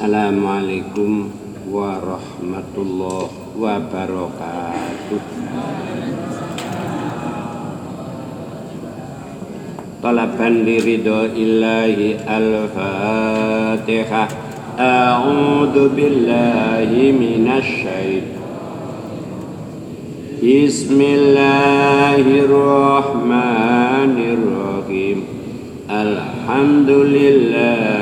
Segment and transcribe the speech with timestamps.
[0.00, 1.28] Assalamualaikum
[1.68, 5.20] warahmatullahi wabarakatuh.
[10.00, 14.24] Talaban liridho illahi al-fatihah.
[14.80, 18.40] A'udhu billahi minash syaitan.
[20.40, 25.18] بسم الله الرحمن الرحيم
[25.84, 27.99] الحمد لله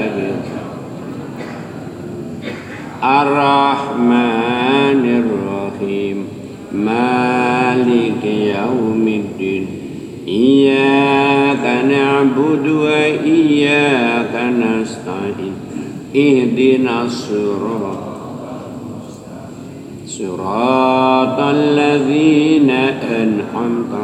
[6.73, 9.67] مالك يوم الدين.
[10.29, 15.55] إياك نعبد وإياك نستعين.
[16.17, 18.09] اهدنا الصراط
[20.07, 22.71] صراط الذين
[23.21, 23.95] أنعمت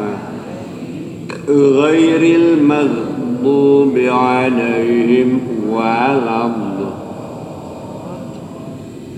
[1.49, 5.41] غير المغضوب عليهم
[5.71, 6.64] ولا الضالين.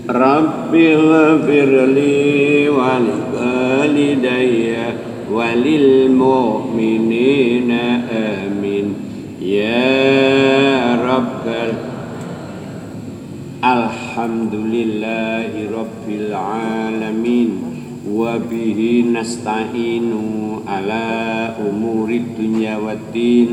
[0.09, 4.27] رب اغفر لي ولوالدي
[5.31, 6.91] وللمؤمنين
[8.11, 8.93] آمين
[9.41, 11.47] يا رب
[13.63, 15.49] الحمد لله
[15.79, 17.49] رب العالمين
[18.11, 20.13] وبه نستعين
[20.67, 21.03] على
[21.69, 23.47] أمور الدنيا والدين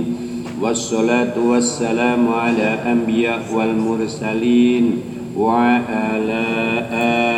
[0.60, 6.46] والصلاة والسلام على أنبياء والمرسلين وعلى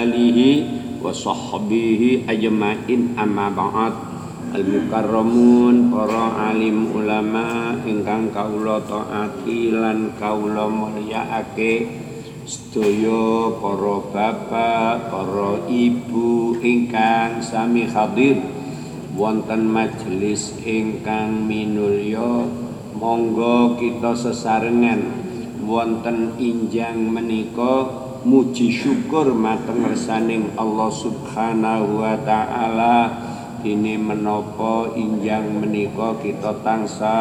[0.02, 0.38] آله
[1.02, 3.92] وصحبه أجمعين أما بعد
[4.46, 11.84] Al-Mukarramun para alim ulama ingkang kaula taati lan kaula mulyaake
[12.46, 18.38] sedaya para bapak, para ibu ingkang sami hadir.
[19.18, 22.46] Wonten majelis ingkang minulya
[22.94, 25.25] monggo kita sesarengan
[25.66, 27.90] wonten injang menika
[28.22, 32.98] muji syukur mateng ngersaning Allah Subhanahu wa taala.
[33.66, 37.18] Ini menapa injang menika kita tangsa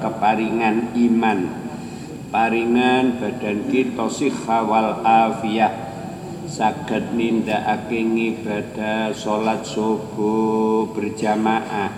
[0.00, 1.40] keparingan iman.
[2.32, 5.92] Paringan badan kita siha wal afiyah.
[6.48, 11.92] Saged nindakake ngibadah salat subuh berjamaah.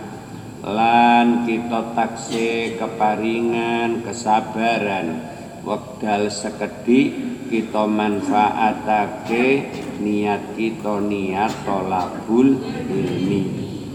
[0.66, 5.33] Lan kita taksih keparingan kesabaran
[5.64, 7.16] wekdal sekedhik
[7.48, 13.42] kita manfaatake niat kita niat tolabul ilmi.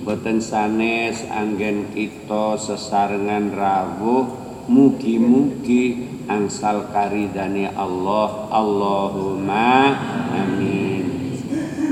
[0.01, 4.25] Boten sanes anggen kita sesarengan rawuh
[4.65, 8.49] mugi-mugi angsal karidane Allah.
[8.49, 9.97] Allahumma
[10.33, 11.05] amin.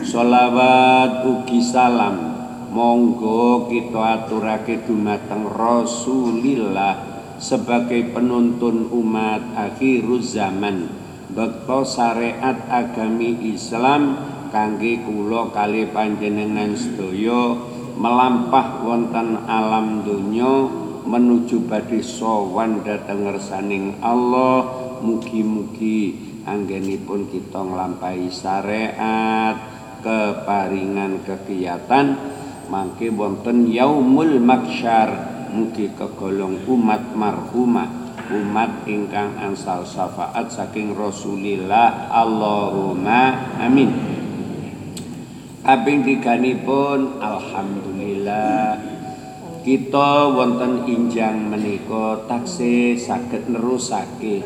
[0.02, 2.38] Sholawat ugi salam.
[2.68, 10.90] Monggo kita aturake dumateng Rasulillah sebagai penuntun umat akhir zaman.
[11.28, 14.18] Bekto syariat agami Islam
[14.50, 17.58] kangge kula kali panjenengan sedaya
[17.98, 20.66] melampah wonten alam donya
[21.06, 24.86] menuju badhe sowan dhateng ngersaning Allah.
[24.98, 29.54] Mugi-mugi anggenipun kita nglampahi syariat
[30.02, 32.18] keparingan kegiatan.
[32.68, 42.12] Mangke wonten yaumul maksyar mugi kegolong umat marhumah umat ingkang ansal syafaat saking Rasulillah.
[42.12, 43.90] Allahumma amin.
[45.64, 48.96] Kaping tiganipun alhamdulillah.
[49.64, 54.44] Kita wonten injang menika taksih saged nerusake.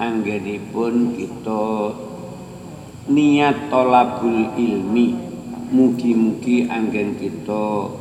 [0.00, 1.94] Anggenipun kita
[3.10, 5.28] niat tolabul ilmi.
[5.70, 7.99] Mugi-mugi anggen kita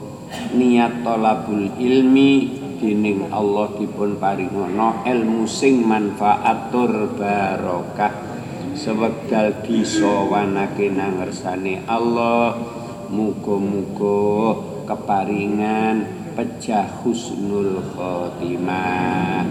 [0.53, 8.31] niat tolabul ilmi dening Allah dipun paringono ilmu sing manfaatur barokah.
[8.79, 12.55] Sewekdal disowanake nang ngersane Allah
[13.11, 14.55] muga-muga
[14.87, 16.07] keparingan
[16.39, 19.43] pecah husnul khotimah.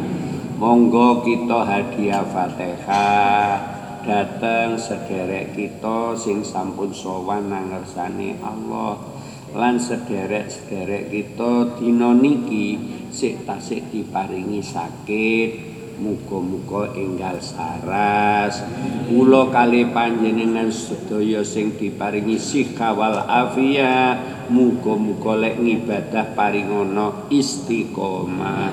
[0.56, 3.76] Monggo kita hadiah Fatihah
[4.08, 9.17] dateng sederek kita sing sampun sowan nang ngersane Allah
[9.56, 12.76] lan sederek-sederek kita dina niki
[13.08, 15.50] sik tasik diparingi sakit
[15.98, 18.62] Muga-muga enggal saras.
[19.10, 28.70] Kula kali panjenengan sedaya sing diparingi sikha wal afiyah, muga-muga lek ngibadah paringana istiqomah.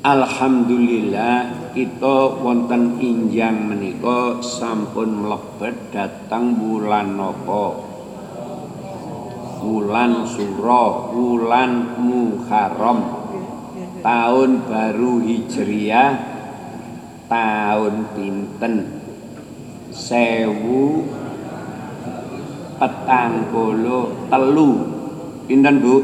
[0.00, 7.89] Alhamdulillah kita wonten injang menika sampun mlebet datang bulan nopo
[9.60, 13.00] bulan Suro bulan Muharram.
[14.00, 16.12] Tahun baru Hijriah
[17.28, 18.74] tahun pinten?
[19.92, 21.04] Sewu
[22.80, 24.72] petang puluh telu.
[25.44, 25.96] Pinten bu?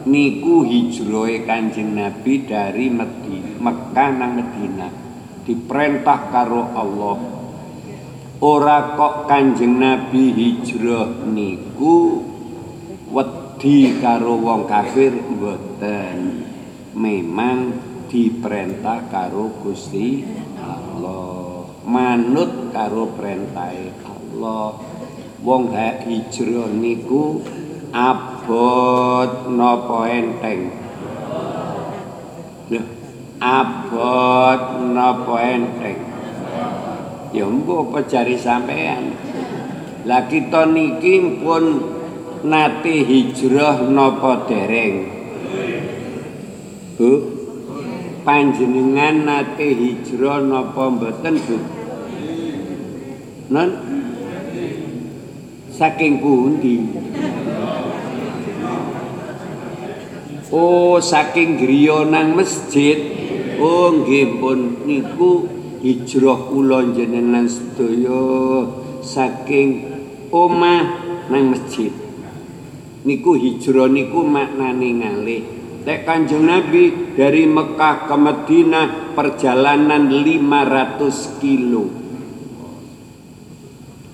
[0.00, 4.88] Niku hijrohe kanjeng nabi dari Medi, Mekah nang Medina.
[5.44, 7.18] Diperintah karo Allah
[8.40, 12.24] ora kok kanjeng nabi hijrah niku
[13.12, 16.48] wedi karo wong kafir mboten.
[16.96, 17.58] Memang
[18.08, 20.24] diperintah karo Gusti
[20.56, 21.68] Allah.
[21.84, 24.72] Manut karo perintahe Allah.
[25.44, 27.44] Wong hijrah niku
[27.92, 30.72] abot napa enteng?
[33.40, 34.62] Abot
[34.96, 36.09] napa enteng
[37.30, 39.14] ya mbok pejari sampean?
[40.06, 41.64] Lah kita niki pun
[42.46, 44.96] nate hijrah napa dereng?
[46.96, 47.10] Bu
[48.24, 51.58] panjenengan nate hijrah napa mboten Bu?
[53.50, 53.70] Non
[55.70, 56.76] saking pundi?
[60.50, 62.98] Oh, saking griya nang masjid.
[63.62, 64.82] Oh, nggih pun.
[64.82, 65.46] Niku
[65.80, 68.68] hijrah kula jenengan sedaya
[69.00, 69.68] saking
[70.28, 70.84] omah
[71.32, 71.92] nang masjid.
[73.00, 75.42] niku hijrah niku maknane ngalih
[75.80, 81.88] Nek Kanjeng Nabi dari Mekah ke Madinah perjalanan 500 kilo.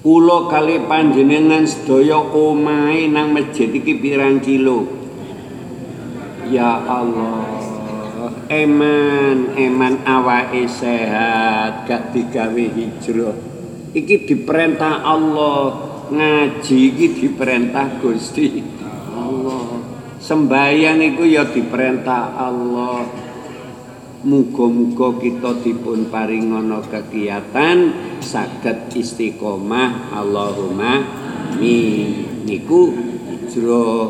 [0.06, 4.87] Kula kali panjenengan sedaya omahe nang masjid iki pirang kilo?
[6.46, 7.56] Ya Allah.
[8.47, 13.37] Eman, eman awake sehat, gak digawe hijrah.
[13.97, 15.62] Iki diperintah Allah,
[16.12, 18.62] ngaji iki diperintah Gusti
[19.14, 19.83] Allah.
[20.21, 23.06] Sembayang iku ya diperintah Allah.
[24.26, 30.99] Muga-muga kita dipun paringono kegiatan saged istiqomah Allahumma
[31.54, 32.42] amin.
[32.42, 32.90] Niku
[33.30, 34.06] hijrah.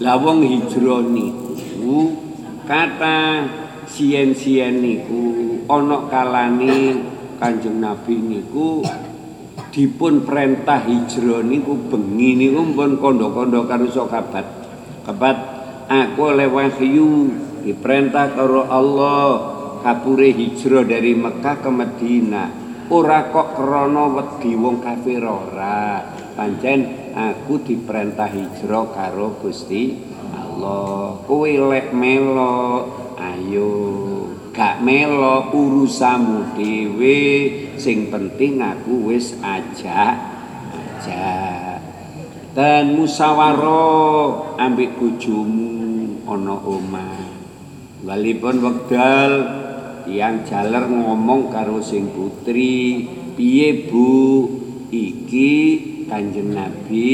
[0.00, 2.25] Lah wong hijrah niku
[2.66, 3.46] kata
[3.86, 5.22] sien-sien niku
[5.70, 6.98] ana kalane
[7.38, 8.82] Kanjeng Nabi niku
[9.70, 14.46] dipun perintah hijrah niku bengi niku pun kondo-kondo karo sahabat.
[15.04, 15.36] Kabat
[15.86, 17.30] aku oleh wahyu
[17.62, 19.28] diperintah karo Allah
[19.84, 22.48] kapure hijrah dari Mekah ke Madinah.
[22.88, 26.02] Ora kok krana wedi wong kafir ora.
[26.32, 30.15] Pancen aku diperintah hijrah karo Gusti
[30.56, 31.20] Allah.
[31.28, 32.88] Kowe lek melo
[33.20, 33.72] ayo.
[34.56, 37.20] Gak melo urusamu dhewe.
[37.76, 40.16] Sing penting aku wis ajak
[40.72, 41.84] ajak.
[42.56, 47.36] Dan musyawarah ambek bojomu ana omah.
[48.00, 49.32] Walipun wekdal
[50.08, 53.04] yang jaler ngomong karo sing putri
[53.36, 54.48] piye Bu?
[54.86, 55.52] Iki
[56.06, 57.10] Kanjeng Nabi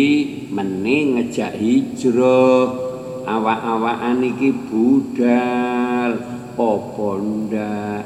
[0.53, 2.82] meneh ngejak hijrah
[3.27, 6.11] awak-awakan iki budal
[6.53, 8.03] apa ndak?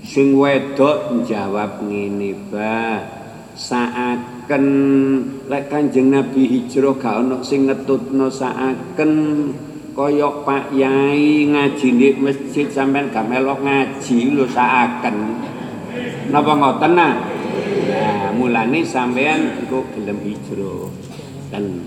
[0.00, 3.04] Sing wedok njawab ngene ba
[3.54, 4.66] saaken
[5.44, 9.12] lek Kanjeng Nabi hijrah gak ono sing ngetutno saaken.
[9.90, 15.16] Kaya Pak Yai ngaji di masjid sampean gak melok ngaji lho saaken.
[16.32, 17.14] Napa ngoten nah
[18.32, 20.88] mulane sampean kok gelem hijrah.
[21.52, 21.84] Dan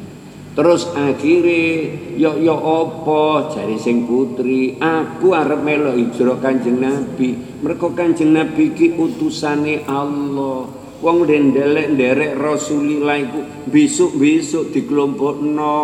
[0.53, 7.33] Terus akhirnya yo yo apa jari sing putri aku arep melok hijrah Kanjeng Nabi.
[7.65, 10.69] Mergo Kanjeng Nabi ki utusane Allah.
[11.01, 15.75] Wong ndelek nderek Rasulillah iku besok-besok dikelompokno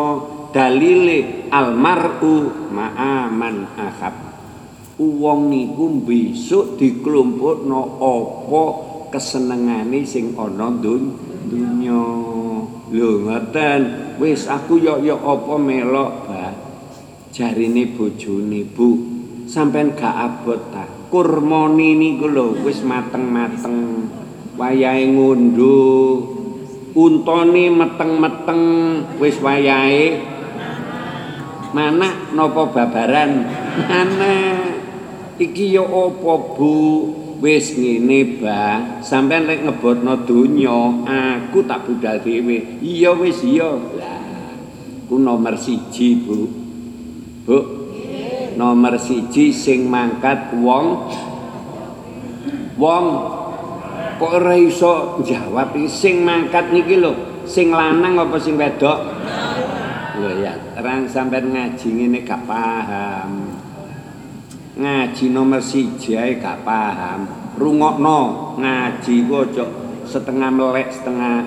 [0.53, 4.15] dalile almar'u ma'aman akhab.
[5.01, 8.63] Wong niku besok dikelompokno apa
[9.09, 12.05] kesenengane sing ana dunya.
[12.89, 13.81] Lho ngoten,
[14.17, 16.53] wis aku yo yo apa melok, Bah.
[17.29, 18.97] Jarine bojone, Bu.
[19.45, 20.89] Sampeyan gak abot ta.
[21.13, 24.09] Kurmoni niku lho wis mateng-mateng.
[24.57, 26.37] Wayahe ngunduh.
[26.97, 28.61] Untone meteng-meteng
[29.21, 30.25] wis wayahe
[31.69, 33.45] Mana napa babaran?
[33.85, 34.57] Mana?
[35.37, 36.73] Iki yo apa, Bu?
[37.39, 38.99] Wis ngene, Bah.
[38.99, 42.83] Sampeyan lek ngebotno donya, aku tak budal dhewe.
[42.83, 43.79] Iya wis iya.
[43.79, 44.51] Lah,
[45.07, 46.39] ku nomor siji, Bu.
[47.47, 47.59] Bu.
[48.59, 51.07] Nomor siji sing mangkat wong
[52.75, 53.05] wong
[54.19, 58.99] kok ora iso jawab sing mangkat niki lho, sing lanang apa sing wedok?
[60.19, 63.48] Lho ya, terang sampeyan ngaji ngene gak paham.
[64.79, 67.27] Ngaji nomor siji ae gak paham.
[67.59, 69.65] Rungokno ngaji aja
[70.07, 71.43] setengah melek setengah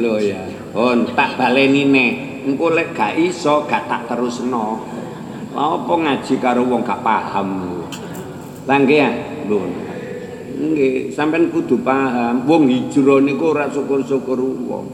[0.00, 2.12] lho ya on tak baleni nek.
[2.48, 4.80] Engko lek gak iso gak tak terusno.
[5.52, 7.76] Apa ngaji karo wong gak paham?
[8.64, 9.10] Langge ya?
[9.44, 9.68] Lho.
[10.58, 12.48] Nggih sampean kudu paham.
[12.48, 14.86] Wong hijrah niku ora syukur-syukur wong.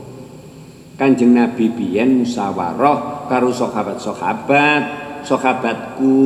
[0.99, 4.83] Kanjeng Nabi biyen musyawarah karo sahabat-sahabat.
[5.25, 6.21] Sahabatku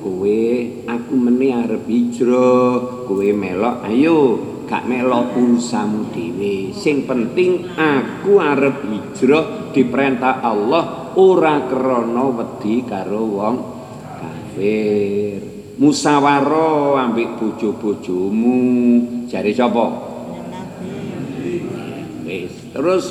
[0.00, 0.40] kowe
[0.88, 3.04] aku meneh arep hijrah.
[3.06, 4.18] Kowe melok ayo.
[4.66, 6.72] Gak melok urusamu dhewe.
[6.74, 11.12] Sing penting aku arep hijrah diperintah Allah.
[11.14, 13.56] Ora krana wedi karo wong
[14.18, 15.42] kafir.
[15.80, 18.58] Musyawarah ambek bojo-bojomu.
[19.26, 19.86] Jare sapa?
[22.70, 23.04] Terus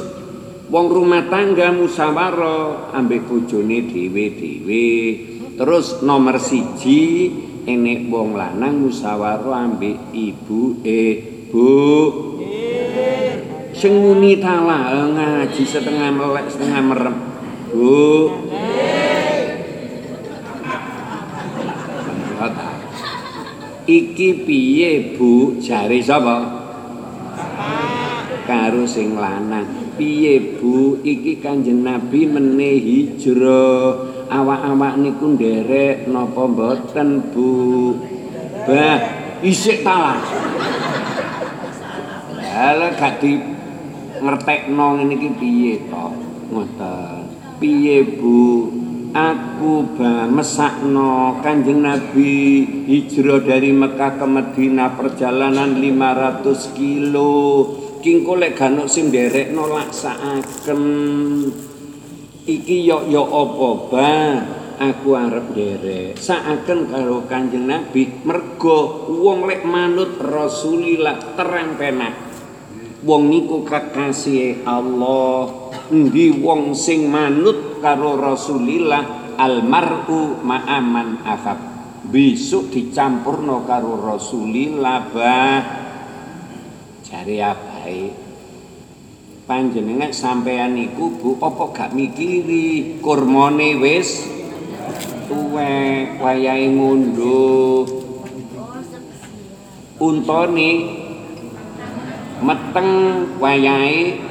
[0.71, 4.87] wong rumah tangga musyawarah ambek bojone dhewe-dhewe
[5.59, 7.27] Terus nomor siji
[7.67, 11.19] enek wong lanang musyawarah ambek ibu e
[11.51, 11.75] bu
[13.75, 17.15] sing muni ngaji setengah melek setengah merem.
[17.75, 17.99] Bu.
[23.83, 25.59] Iki piye bu?
[25.59, 26.39] Jari sapa?
[28.47, 29.91] Karo sing lanang.
[29.99, 31.03] Piye Bu?
[31.03, 37.51] Iki Kanjeng Nabi meneh hijrah awak-awak niku nderek napa mboten Bu?
[38.69, 39.01] Bah
[39.41, 40.21] isik talah
[42.59, 43.39] Ala gak di
[44.19, 46.07] ngertekno ngene iki piye to?
[46.51, 47.23] Ngoten.
[47.57, 48.67] Piye Bu?
[49.09, 57.33] Aku ba mesakno Kanjeng Nabi hijrah dari Mekah ke Madinah perjalanan 500 kilo.
[58.03, 60.81] Kingko lek ganuk sing nderekno laksanaken
[62.49, 64.13] iki yo yo apa ba?
[64.79, 66.15] Aku arep nderek.
[66.15, 72.15] Saaken karo Kanjeng Nabi mergo wong lek manut Rasulillah terang penak.
[73.03, 75.71] Wong niku kekasih Allah.
[75.91, 79.35] Endi wong sing manut karo Rasulillah?
[79.39, 81.59] Almar'u ma'aman akhab.
[82.07, 85.59] Besok dicampurno karo Rasulillah bah
[87.03, 88.28] jare abae
[89.49, 93.01] panjenengan sampean niku Bu apa gak mikiri?
[93.01, 94.29] Kurmane wis
[95.25, 97.89] tuwek wayahe ngunduh
[99.97, 100.71] untone
[102.45, 102.91] meteng
[103.41, 104.21] wayahe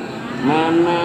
[0.46, 1.02] mana?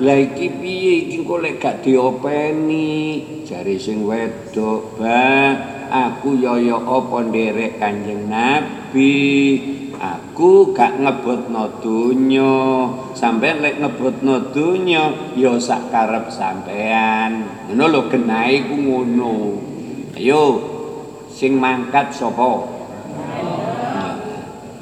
[0.00, 0.94] Iki piye?
[1.08, 3.20] Iki kok gak diopeni.
[3.48, 5.56] Jare sing wedok ba.
[5.90, 12.88] Aku yoyo apa nderek kanjeng nabi aku gak ngebutno donya.
[13.12, 19.60] Sampean lek ngebutno donya ya sak karep sampean ngono lho genahe ku ngono.
[20.16, 20.42] Ayo
[21.28, 22.50] sing mangkat sapa?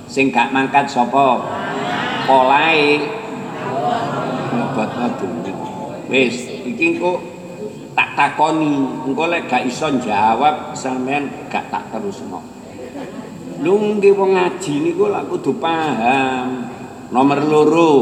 [0.08, 1.42] Sing gak mangkat sapa?
[2.24, 3.02] Polahe.
[4.54, 5.54] Ngebutno donya.
[6.08, 7.18] Wis iki kok
[7.98, 9.02] tak takoni.
[9.04, 12.47] Engko lek gak iso jawab sampean gak tak terusno
[13.58, 16.70] Lu nggih wong ngaji niku lak kudu paham.
[17.10, 17.94] Nomor loro.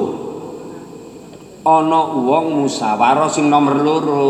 [1.65, 4.27] Ana wong musyawarah sing nomor loro.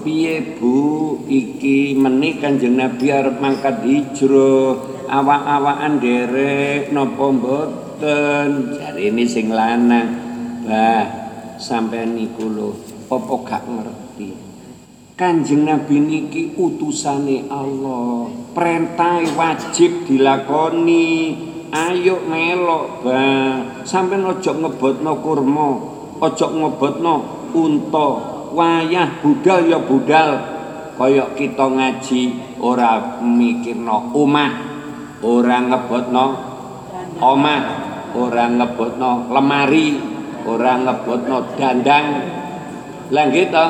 [0.00, 4.80] Piye Bu, iki menik Kanjeng Nabi arep mangkat hijrah.
[5.10, 8.80] Awak-awakan derek napa mboten?
[8.80, 10.08] Jarine sing lanang.
[10.64, 11.04] Bah,
[11.60, 12.72] sampean niku lho,
[13.12, 14.09] apa gak ngerti?
[15.20, 18.32] Kanjeng Nabi niki utusane Allah.
[18.56, 21.36] Perintah wajib dilakoni.
[21.68, 23.84] Ayo melok, Bang.
[23.84, 25.68] Sampeyan aja ngebotno kurma,
[26.24, 27.14] aja ngebotno
[27.52, 28.08] unta.
[28.56, 30.40] Wayah budal ya budal.
[30.96, 34.52] Kaya kita ngaji ora mikirno omah,
[35.20, 36.24] ora ngebotno
[37.20, 37.62] omah,
[38.16, 40.00] ora ngebotno lemari,
[40.48, 42.08] ora ngebotno dandang.
[43.12, 43.64] Lah kita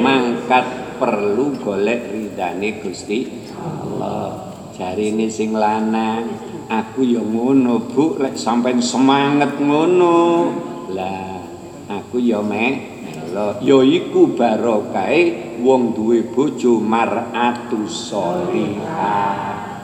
[0.00, 3.26] mangkat perlu golek ridane Gusti
[3.58, 4.54] Allah.
[4.74, 6.34] Jarine sing lanang,
[6.66, 10.50] aku ya ngono, Bu, lek sampean semangat ngono.
[10.90, 11.38] Lah,
[11.86, 12.94] aku ya meh
[13.34, 13.58] melo.
[13.60, 19.82] Ya iku barokahe wong duwe bojo mar'atus sholihah.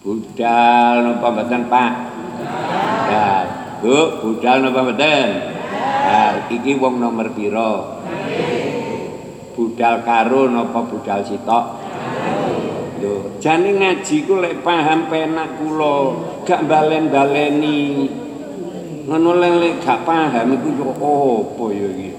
[0.00, 1.92] Budal napa mboten, Pak?
[2.40, 3.46] Budal.
[3.84, 5.28] Bu, budal napa mboten?
[6.10, 8.02] Nah, iki wong nomor pira?
[9.60, 11.64] Budal karo napa budal sitok?
[13.04, 16.16] Lho jane ngaji ku lek paham penak kula
[16.48, 18.08] gak balen-baleni
[19.04, 22.10] ngono lek gak paham iku yo apa ya iki?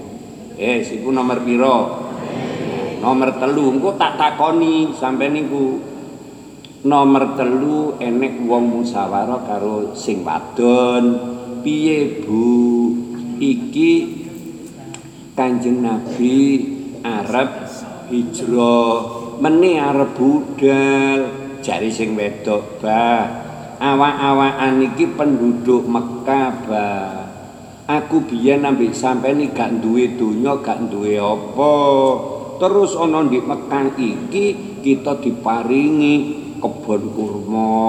[0.54, 1.76] Eh siku nomor pira
[3.02, 5.90] nomor telu engko tak takoni sampe niku.
[6.82, 11.14] Nomor telu enek wong musyawarah karo sing wadon.
[11.62, 12.90] Piye Bu?
[13.38, 14.22] Iki
[15.38, 16.71] Kanjeng Nabi
[17.02, 17.50] arep
[18.08, 18.94] hijrah.
[19.42, 21.20] Meni arep budal.
[21.62, 23.26] Jari sing wedok bah.
[23.82, 27.14] Awak-awakan iki penduduk Mekah bah.
[27.90, 31.74] Aku biyen ambek sampeyan gak duwe donya gak duwe apa.
[32.62, 36.14] Terus ana di Mekah iki kita diparingi
[36.62, 37.82] kebon kurma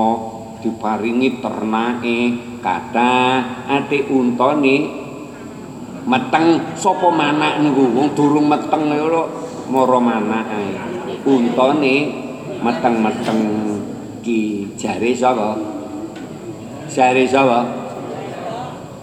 [0.63, 2.19] diparingi ternake.
[2.63, 3.13] Kata
[3.67, 5.03] ati untane
[6.04, 7.88] meteng sapa manak niku?
[7.96, 9.24] Wong durung meteng lho
[9.72, 10.72] mara manak ae.
[11.24, 11.96] Untane
[12.60, 13.39] meteng-meteng
[14.24, 15.56] ki jare sapa?
[16.92, 17.60] Jare sapa?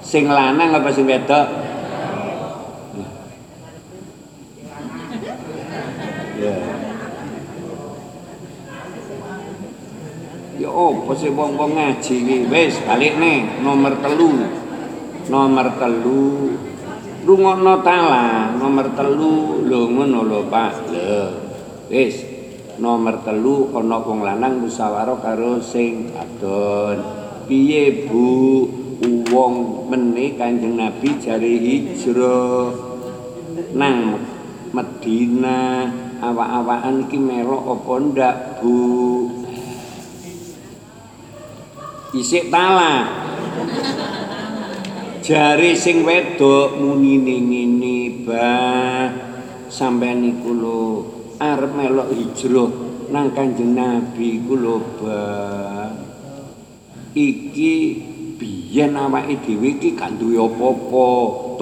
[0.05, 1.47] Sing lanang apa sing wedok?
[6.41, 6.57] Ya.
[10.71, 12.37] Apa sih wong-wong ngaji iki?
[12.49, 14.49] Wis balik nih nomor telu.
[15.29, 16.57] Nomor telu
[17.31, 20.91] rungokno tala nomor telu lho ngono lho Pak.
[20.91, 21.23] Lho
[21.87, 22.27] wis
[22.83, 26.99] nomor telu ana wong lanang musyawarah karo sing wadon
[27.47, 28.67] piye Bu?
[29.31, 32.69] Wong meneh Kanjeng Nabi jare hijrah.
[33.73, 34.19] Nang
[34.75, 35.87] Medina
[36.19, 38.83] awak-awakan iki melok apa ndak Bu?
[42.11, 43.07] Isik talak
[45.31, 49.07] jare sing wedok munine ngene bah
[49.71, 50.83] sampeyan iku lho
[51.39, 52.67] arep melok hijrah
[53.15, 55.95] nang Kanjeng Nabi iku lho bah
[57.15, 57.75] iki
[58.43, 61.09] biyen awake dhewe iki gak duwe apa-apa.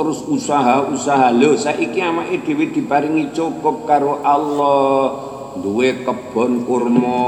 [0.01, 5.29] Terus usaha-usaha lho saiki awake dhewe diparingi cukup karo Allah.
[5.61, 7.21] Duwe kebon kurma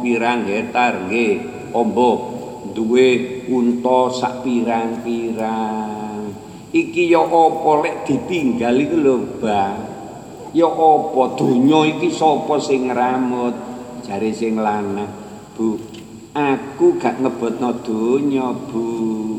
[0.00, 2.33] pirang hektar nggih ombo
[2.74, 6.34] duwe unta sak pirang-pirang.
[6.74, 9.78] Iki ya apa lek ditinggal iku lho Bang?
[10.50, 13.54] Ya apa donya iki sapa sing ngramut
[14.02, 15.06] jare sing lanang.
[15.54, 15.78] Bu
[16.34, 19.38] aku gak ngebotno donya Bu.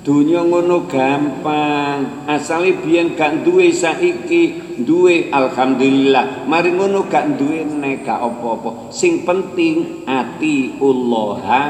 [0.00, 6.48] Dunya ngono gampang, asale biyen gak duwe saiki duwe alhamdulillah.
[6.48, 8.88] Mari ngono gak duwe nek gak apa-apa.
[8.88, 11.68] Sing penting ati Allah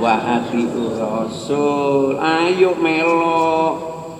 [0.00, 2.18] wa ati Rasul.
[2.18, 3.50] Ayo melo.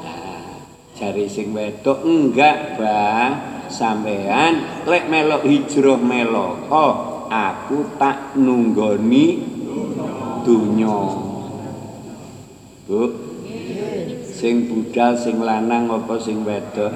[0.03, 0.61] Nah,
[0.99, 3.33] jare sing wedok enggak, Bang.
[3.71, 6.69] Sampean lek melok hijrah melo.
[6.71, 9.43] Oh, aku tak nunggoni
[10.45, 11.01] dunya.
[12.85, 13.09] Bu,
[14.45, 16.93] sing budal sing lanang apa sing wedok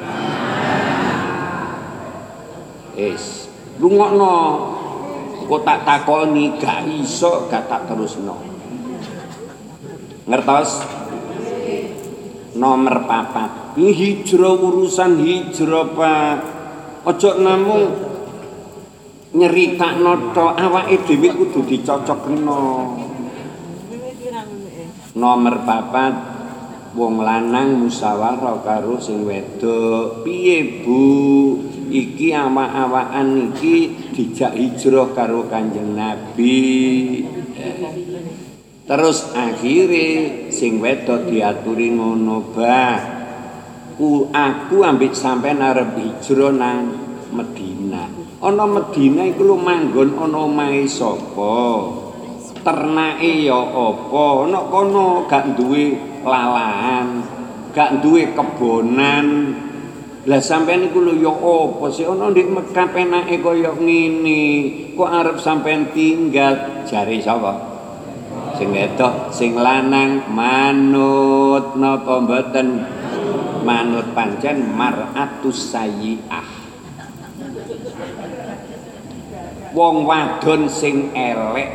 [2.98, 4.34] es lungokno
[5.48, 8.36] kok tak takoni gak iso gak tak terusno
[10.28, 10.84] ngertos?
[12.58, 13.78] Nomor papat.
[13.80, 16.36] Ini hijrah urusan hijrah pak.
[17.08, 17.84] Ojo namung
[19.32, 22.60] nyerita noto awake dhewe kudu dicocokno
[25.16, 26.14] nomor papat.
[26.98, 30.26] Wong lanang musyawarah karo sing wedok.
[30.26, 31.04] Piye Bu?
[31.88, 37.24] Iki awak-awakan iki dijak hijrah karo Kanjeng Nabi
[38.88, 42.96] terus akhire sing wedok diaturi ngono bah
[44.01, 48.09] ku aku ambek sampean arep hijrah nang Medina.
[48.40, 51.59] Ana Medina iku lu manggon ana omahe sapa?
[52.64, 54.24] Ternake ya apa?
[54.48, 57.20] Ana kono gak duwe lalahan
[57.77, 59.27] gak duwe kebonan.
[60.24, 62.09] Lah sampean iku lho ya apa sih?
[62.09, 64.42] Ana ndek Mekah penake kaya ngene
[64.96, 66.87] kok arep sampean tinggal?
[66.88, 67.67] Jare sapa
[68.58, 71.78] sing wedok sing lanang manut.
[71.78, 72.82] Napa mboten?
[73.62, 76.48] Manut pancen maratus sayyi'ah.
[79.70, 81.70] Wong wadon sing elek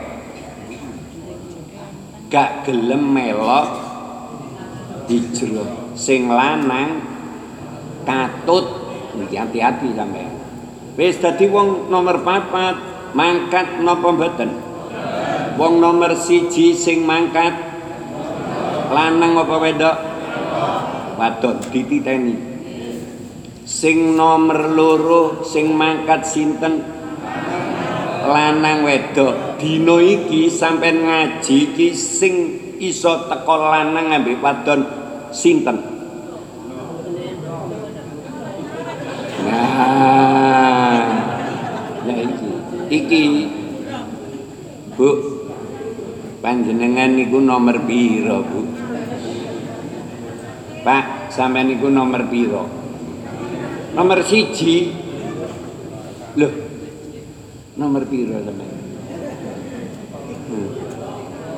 [2.27, 3.67] gak gelem melok
[5.07, 5.95] hijrah.
[5.95, 6.99] Sing lanang
[8.03, 8.83] katut.
[9.13, 10.33] Hati-hati sampean.
[10.97, 12.75] Wis dadi wong nomor papat
[13.13, 14.62] mangkat napa mboten
[15.57, 17.53] wong nomor siji sing mangkat.
[18.93, 19.97] Lanang apa wedok?
[21.17, 22.35] Wadon dititeni.
[23.65, 26.83] Sing nomor loro sing mangkat sinten?
[28.29, 29.57] Lanang wedok.
[29.57, 32.33] Dina iki sampean ngaji iki sing
[32.77, 34.85] iso teko lanang ambek wadon
[35.33, 35.77] sinten?
[39.47, 41.01] Nah
[42.03, 42.49] nah iki.
[42.93, 43.23] Iki
[44.93, 45.32] Bu
[46.43, 48.61] panjenengan niku nomor piro Bu?
[50.83, 52.67] Pak sampean niku nomor piro?
[53.95, 54.91] Nomor siji.
[56.35, 56.53] Loh
[57.79, 58.69] nomor piro sampean
[60.51, 60.69] hmm.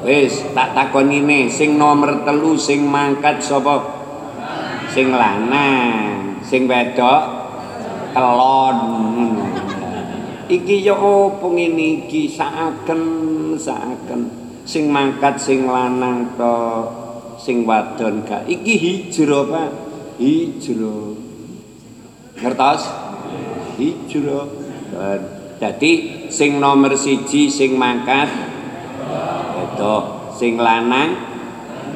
[0.05, 4.05] wis tak takoni ne sing nomor telu sing mangkat sapa?
[4.93, 7.21] Sing lanang sing wedok
[8.13, 8.79] kelon
[10.47, 13.01] iki ya opo ngene iki saaken
[13.57, 16.57] saaken sing mangkat sing lanang to
[17.37, 18.49] sing wadon gak.
[18.49, 19.69] Iki hijrah Pak.
[20.17, 21.13] Hijrah
[22.41, 22.81] ngertos?
[23.77, 24.45] Hijrah
[25.55, 25.91] Jadi
[26.27, 28.27] sing nomor siji sing mangkat
[29.55, 29.95] itu
[30.35, 31.15] sing lanang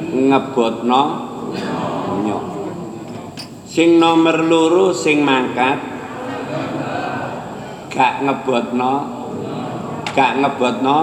[0.00, 1.04] ngebotno
[2.24, 2.44] nyok.
[3.68, 5.76] Sing nomor loro sing mangkat
[7.92, 8.94] gak ngebotno
[10.16, 10.98] gak ngebotno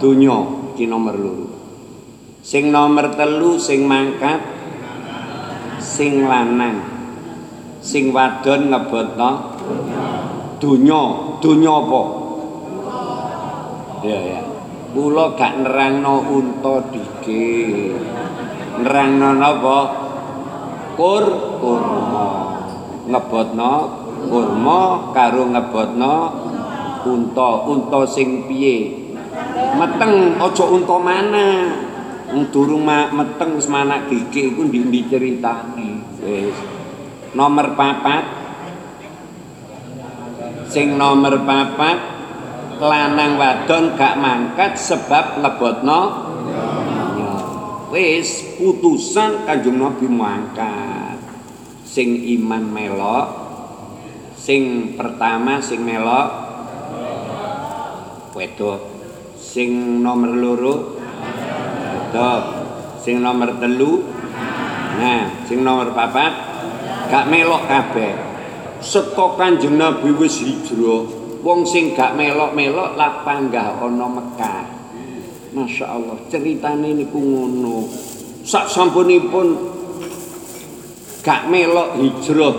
[0.00, 1.44] dunya iki nomor loro.
[2.40, 4.40] Sing nomor telu sing mangkat
[5.76, 6.80] sing lanang.
[7.84, 9.30] Sing wadon ngebotno
[10.56, 11.02] dunya
[11.44, 12.02] dunya apa?
[14.00, 14.40] Ya ya.
[14.96, 18.00] Kula gak nerangno unta dikit.
[18.80, 19.78] Nerangno napa?
[20.96, 21.24] Kur
[21.60, 22.28] kurma.
[23.04, 23.72] Ngebotno
[24.32, 26.14] kurma karo ngebotno
[27.04, 27.50] unta.
[27.68, 28.99] Unta sing piye
[29.78, 31.48] meteng aja unta mana
[32.50, 35.90] durung ma- meteng wis manak gigi iku ndi-ndi ceritane
[36.22, 36.56] wis.
[37.34, 38.24] Nomor papat.
[40.70, 41.98] Sing nomor papat
[42.78, 46.00] lanang wadon gak mangkat sebab ngebotno
[47.18, 47.34] Ya,
[47.90, 51.18] wis putusan Kanjeng Nabi mangkat.
[51.82, 53.40] Sing iman melok
[54.40, 56.28] sing pertama sing melok
[58.32, 58.89] wedok
[59.50, 60.74] sing nomor loro.
[61.90, 62.42] Wedok
[63.02, 64.06] sing nomor telu.
[65.02, 66.32] Nah sing nomor papat.
[67.10, 68.14] Gak melok kabeh.
[68.78, 71.10] Seka Kanjeng Nabi wis hijrah.
[71.42, 74.64] Wong sing gak melok-melok lah panggah ana Mekah.
[75.50, 77.90] Masya Allah ceritane niku ngono.
[78.46, 79.46] Sak sampunipun
[81.26, 82.54] gak melok hijrah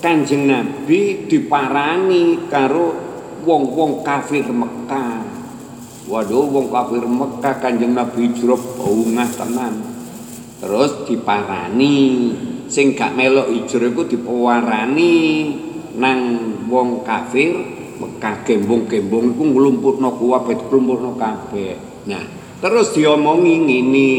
[0.00, 2.96] Kanjeng Nabi diparangi karo
[3.44, 5.17] wong-wong kafir Mekah.
[6.08, 9.74] Waduh wong kafir Mekah Kanjeng Nabi hijrah bungah tenan.
[10.58, 11.96] Terus diparani
[12.72, 15.16] sing gak melok hijrah iku dipewarani
[16.00, 16.18] nang
[16.72, 17.52] wong kafir
[18.00, 21.76] Mekah gembung-gembung iku nglumputno kabeh nglumputno kabeh.
[22.08, 22.24] Nah,
[22.64, 24.12] terus diomongi ngene.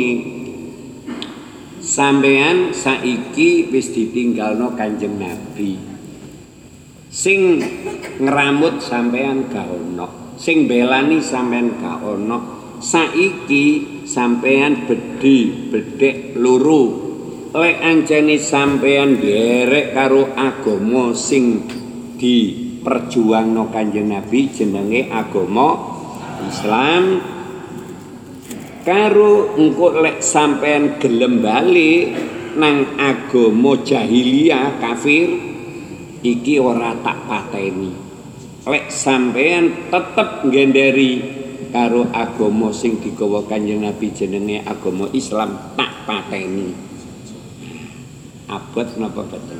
[1.89, 5.79] sampean saiki wis ditinggalno Kanjeng Nabi.
[7.09, 7.57] Sing
[8.21, 12.39] ngramut sampean gak ono, sing belani sampean gak ono.
[12.79, 17.11] Saiki sampean bedhi, bedhek loro.
[17.51, 21.67] Lek anjene sampean derek karo agama sing
[22.15, 25.75] diperjuangno Kanjeng Nabi jenenge agama
[26.45, 27.03] Islam
[28.85, 32.15] karo engko lek sampean gelem bali
[32.55, 35.29] nang agama jahiliyah kafir
[36.23, 38.08] iki ora tak pateni
[38.69, 41.13] lek sampean tetep ngenderi
[41.69, 46.69] karo agama sing digawa Kanjeng Nabi jenenge agama Islam tak pateni.
[48.49, 49.59] Abot napa boten?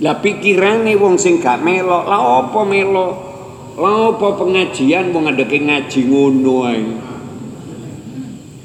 [0.00, 3.14] Lah pikirane wong sing gak melok lah apa melok?
[3.80, 6.84] Lah apa pengajian wong ngadeke ngaji ngono ae?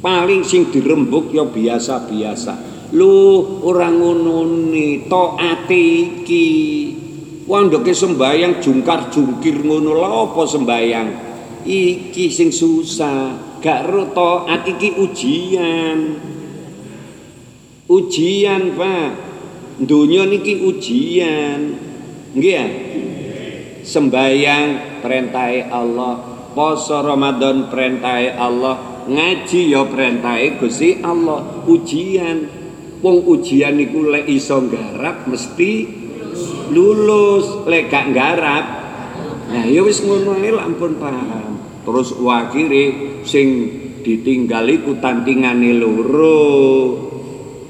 [0.03, 2.75] Paling sing dirembuk ya biasa-biasa.
[2.95, 6.47] Lu ora ngono ni taate iki
[7.45, 11.09] wong ndeke sembayang jungkar-jungkir ngono lha apa sembayang
[11.65, 15.97] iki sing susah gak ro taat iki ujian.
[17.89, 19.09] Ujian Pak.
[19.81, 21.59] Dunia niki ujian.
[22.37, 22.65] Nggih ya?
[23.81, 26.13] Sembayang perintahe Allah
[26.53, 31.65] poso Ramadan perintahe Allah ngaji ya perintahe Gusti Allah.
[31.65, 32.45] Ujian.
[33.01, 36.04] Wong ujian niku lek iso nggarap mesti
[36.71, 38.65] lulus lek gak nggarap.
[39.51, 42.85] Nah ya wis ngono ampun paham terus akhire
[43.21, 43.47] sing
[44.01, 46.41] ditinggal iku tantingane loro.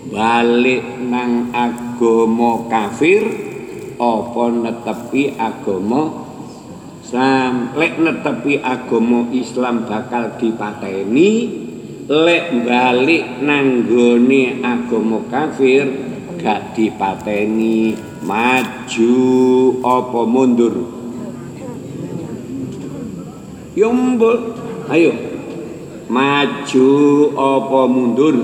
[0.06, 3.26] Balik nang agama kafir
[3.98, 6.24] apa netepi agama
[7.02, 7.74] Islam?
[7.76, 11.32] Lek netepi agama Islam bakal dipateni
[12.06, 15.90] lek balik nang gone agama kafir
[16.38, 19.14] gak dipateni maju
[19.86, 20.76] apa mundur?
[23.78, 24.40] Yo mbok
[24.90, 25.14] ayo.
[26.10, 26.90] Maju
[27.34, 28.36] apa mundur?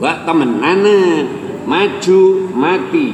[0.00, 0.84] Wak temenan
[1.68, 2.20] maju
[2.56, 3.12] mati.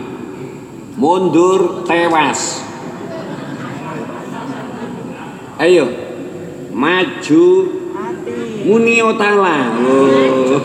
[0.95, 2.63] Mundur tewas.
[5.59, 5.87] Ayo.
[6.71, 7.45] Maju.
[8.63, 9.75] Muni otala.
[9.83, 10.63] Oh.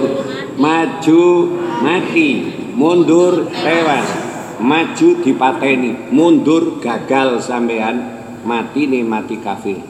[0.62, 1.22] maju
[1.82, 2.30] mati.
[2.78, 4.17] Mundur tewas
[4.62, 6.12] maju dipateni.
[6.14, 9.82] Mundur gagal sampean mati nih mati kafir.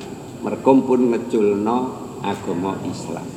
[0.44, 1.78] Merkom pun ngeculno
[2.22, 3.28] agama Islam.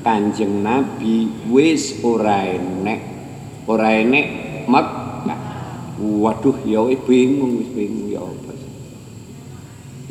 [0.00, 3.00] Kanjeng Nabi wis ora enek
[3.68, 4.26] ora enek
[4.64, 5.40] Mekah
[6.00, 8.72] waduh ya bingung wis bingung ya apa sih?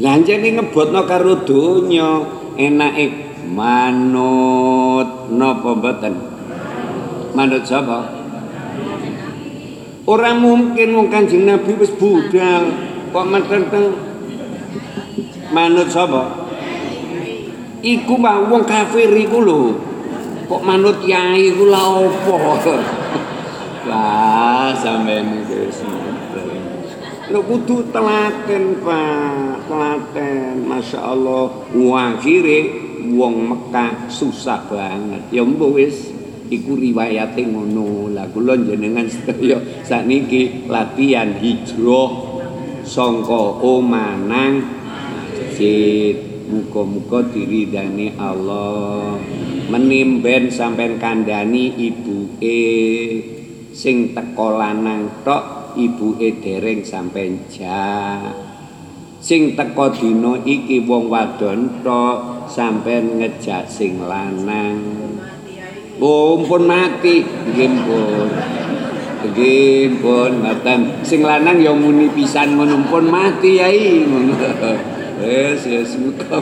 [0.06, 2.22] Lah anjene ngebotno karo donya
[2.54, 3.06] enake
[3.50, 6.14] manut napa mboten?
[7.34, 8.20] Manut sapa
[10.10, 12.74] ora mungkin wong Kanjeng Nabi wis budal.
[13.14, 13.94] Kok meteng
[15.54, 16.50] manut sapa?
[17.86, 19.62] Iku mah wong kafir iku lho.
[20.50, 22.36] Kok manut yai iku la opo?
[23.90, 25.70] Lah sampean iki
[27.30, 29.70] lho kudu telaten Pak.
[29.70, 30.66] Telaten.
[30.66, 31.46] Masya Allah.
[32.10, 32.60] Akhire
[33.14, 35.22] wong Mekah susah banget.
[35.30, 36.19] Ya mbok wis
[36.50, 38.12] iku riwayate ngono.
[38.12, 42.10] Lah kula jenengan sedaya sakniki latihan hijrah
[42.84, 44.54] sangka omah nang.
[46.50, 49.20] Muga-muga diridani Allah.
[49.68, 52.64] Menimben sampean kandhani ibuke
[53.76, 58.34] sing teko lanang tok ibuke dereng sampean jak.
[59.20, 65.09] Sing teko dina iki wong wadon tok sampean ngejak sing lanang.
[66.00, 68.28] Oh, pun mati, nggih pun.
[69.20, 71.04] Nggih pun ngoten.
[71.04, 74.32] Sing lanang ya muni pisan ngono pun mati yai ngono.
[75.20, 76.40] Wes wes muka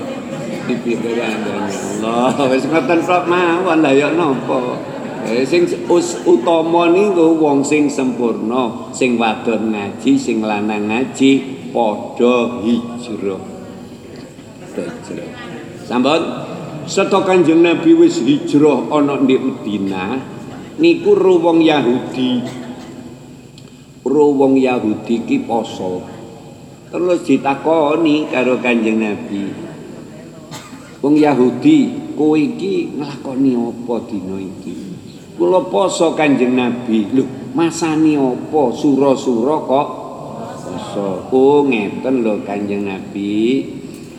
[0.69, 2.37] dipikir Allah.
[2.53, 4.77] Wes ngoten tok mawon lah ya napa.
[5.25, 11.31] Eh sing us, utama niku wong sing sempurna, sing wadon ngaji, sing lanang ngaji
[11.73, 12.61] padha.
[12.61, 13.41] Hijrah.
[15.89, 16.21] Sampun
[16.87, 20.23] Seto Kanjeng Nabi wis hijrah ana di Madinah
[20.79, 22.47] niku ro wong Yahudi.
[24.07, 25.99] Ro wong Yahudi ki poso.
[26.87, 29.51] Terus ditakoni karo Kanjeng Nabi.
[31.03, 34.75] Wong Yahudi, kowe iki nglakoni apa dina iki?
[35.35, 37.03] Kula poso Kanjeng Nabi.
[37.11, 39.87] Lho, masani apa sura-sura kok
[40.63, 41.27] poso?
[41.35, 43.75] Oh, ngeten lho Kanjeng Nabi.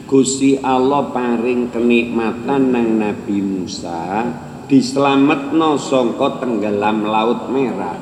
[0.08, 4.24] Gusti Allah paring kenikmatan nang Nabi Musa
[4.64, 8.00] dislametno sangka tenggelam laut merah.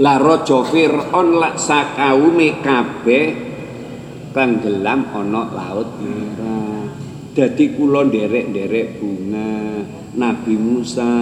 [0.00, 3.26] Lah raja Firaun lak sakaume kabeh
[4.32, 6.88] tenggelam ana laut merah.
[7.36, 9.84] Dadi kula nderek-nderek bunga
[10.16, 11.12] Nabi Musa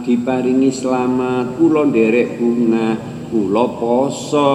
[0.00, 2.96] diparingi selamat kula nderek bunga
[3.28, 4.52] kula poso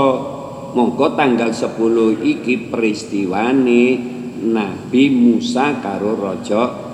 [0.74, 6.90] mongko tanggal 10 iki peristiwane Nabi Musa karo raja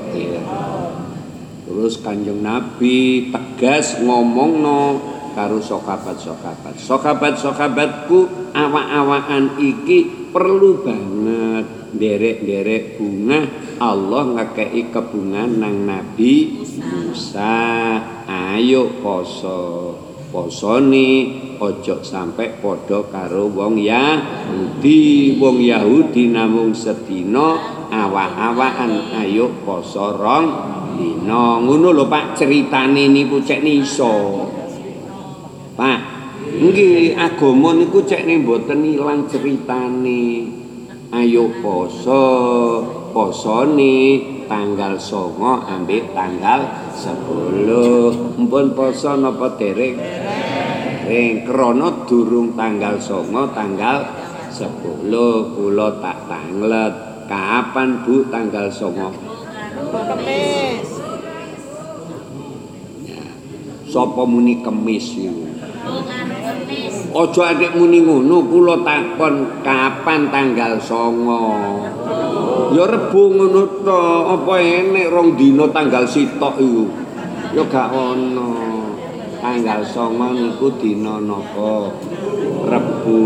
[1.65, 6.79] terus kanjeng Nabi tegas ngomongno karo sokabat-sokabat.
[6.79, 13.43] Sokabat-sokabatku awak-awakan iki perlu banget derek-derek bunga
[13.75, 17.59] Allah ngekei kebungan nang Nabi Musa.
[18.25, 20.04] Ayo poso.
[20.35, 21.31] Posone
[21.63, 25.39] ojo sampai podo karo wong Yahudi.
[25.39, 27.55] Wong Yahudi namung sedina
[27.87, 30.47] awak-awakan ayo poso rong
[30.99, 31.63] dina.
[31.63, 34.43] Ngono lho Pak ceritane niku cek niso.
[35.79, 35.99] Pak,
[36.51, 40.51] nggih agama niku cek mboten ilang ceritane.
[41.15, 42.27] Ayo poso,
[43.15, 48.41] posone tanggal songo ambek tanggal 10.
[48.45, 49.97] Mpun poso napa dereng?
[51.05, 54.05] Dereng krana durung tanggal songo tanggal
[54.49, 55.11] 10
[55.53, 56.93] kula tak tanglet.
[57.25, 59.09] Kapan Bu tanggal songo?
[59.93, 60.89] Kemis.
[63.89, 65.44] Sapa muni kemis niku?
[67.15, 71.79] Ojo adik muni ngono, kula takon kapan tanggal songo.
[72.75, 74.01] Ya rebu ngono to,
[74.35, 76.85] apa enek rong dina tanggal sitok iku.
[77.55, 78.51] Ya gak ono.
[79.39, 81.93] Tanggal songo niku dina napa?
[82.67, 83.21] Rebu.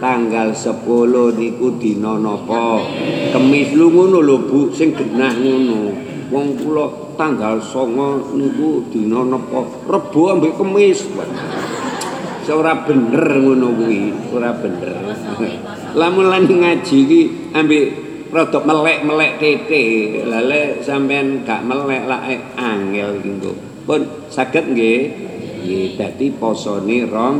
[0.00, 2.84] Tanggal 10 niku dina napa?
[3.32, 5.92] Kemis lu ngono lho Bu, sing genah ngono.
[6.28, 9.68] Wong kula tanggal songo niku dina napa?
[9.84, 11.04] Rebu ambek kemis.
[12.50, 14.96] ora bener ngono kuwi, ora bener.
[15.94, 17.22] Lamun lan ngaji iki
[17.54, 17.84] ambek
[18.32, 19.84] rada melek-melek tete.
[20.26, 22.26] Lah lek sampean gak melek lak
[22.58, 23.52] angel iki engko.
[23.86, 24.00] Pun
[24.32, 25.28] saged nggih.
[25.60, 27.36] Nggih, dadi posone rong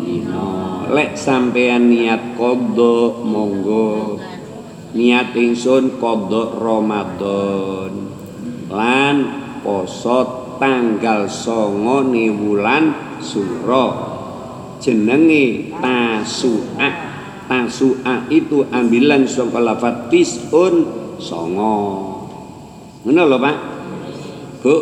[0.00, 0.48] dina.
[0.88, 4.16] Lek sampean niat qadha monggo.
[4.96, 8.03] Niat ingsun qadha Ramadan.
[8.74, 9.16] Lan
[9.62, 12.84] poso tanggal 9 wulan
[13.22, 14.14] Suro.
[14.84, 16.88] jenenge tasu'a
[17.48, 20.74] tasu'a itu ambilan saka lafat tisun
[21.16, 21.76] songo.
[23.06, 23.56] Ngono lho Pak?
[24.60, 24.74] Bu?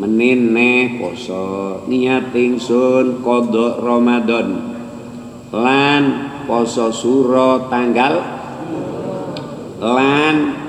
[0.00, 4.48] Menene poso niat ingsun qadha Ramadan.
[5.52, 6.02] Lan
[6.48, 8.16] poso suro tanggal?
[9.82, 10.61] Lan.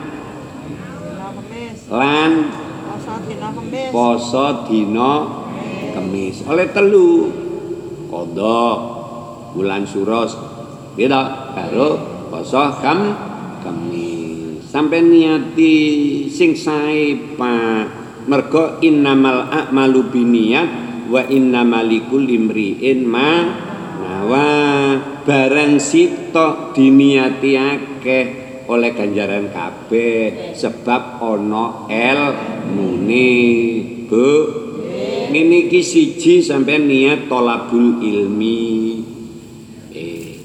[1.93, 2.31] Lan
[3.93, 5.13] Poso dina
[5.93, 6.41] Kemis.
[6.49, 7.29] oleh telu.
[8.09, 8.77] Kodok
[9.53, 10.33] bulan suros.
[10.97, 11.89] Beda karo
[12.33, 13.13] poso kam
[13.61, 14.65] kemis.
[14.73, 15.73] Sampai niati
[16.33, 18.01] sing sae pak.
[18.25, 20.69] Mergo innamal a'malu biniyat
[21.13, 23.31] wa innamal likulli imri'in ma.
[24.01, 24.49] Nawa
[25.21, 33.31] barang sitok diniati akeh oleh ganjaran kabeh sebab ana ilmune
[34.07, 34.29] Bu
[35.33, 39.01] ini iki siji sampai niat tolabul ilmi.
[39.89, 40.37] Eh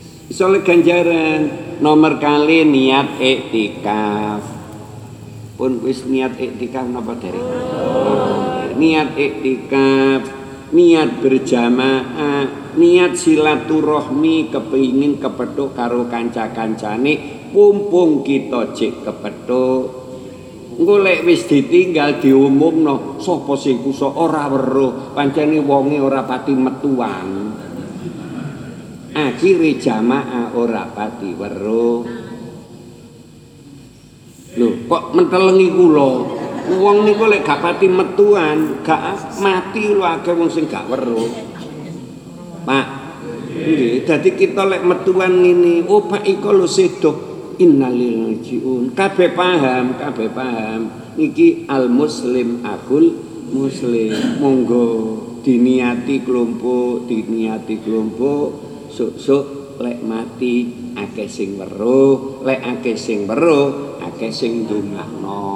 [0.65, 1.69] ganjaran.
[1.85, 4.43] Nomor kali niat iktikaf.
[5.61, 7.37] Pun wis niat iktikaf napa dari
[8.79, 10.23] niat iktikaf
[10.73, 19.99] niat berjamaah niat silaturahmi kepingin kepethuk karo kanca-kancane pumpung kita cek kepethuk
[20.79, 24.07] engko lek wis ditinggal diumumno sapa sing kusa?
[24.07, 27.51] Ora weruh pancene wonge ora pati metuan.
[29.19, 32.01] Akhire jamaah ora pati weruh.
[34.55, 36.11] Lho kok mentelengi kula?
[36.69, 41.27] Wong niku lek gak pati metuan gak mati lho akeh wong sing gak weruh.
[42.63, 42.87] Pak
[44.07, 47.28] dadi kita lek metuan ngene oh Pak iko lho sedo
[47.59, 50.81] innalil rajiun kabeh paham kabeh paham.
[51.19, 53.13] Iki al muslim akul
[53.51, 54.39] muslim.
[54.39, 54.87] Monggo
[55.43, 58.47] diniati kelompok diniati kelompok.
[58.89, 60.67] Sok-sok lek mati
[60.99, 65.47] akeh sing weruh lek akeh sing weruh akeh sing ndongakno.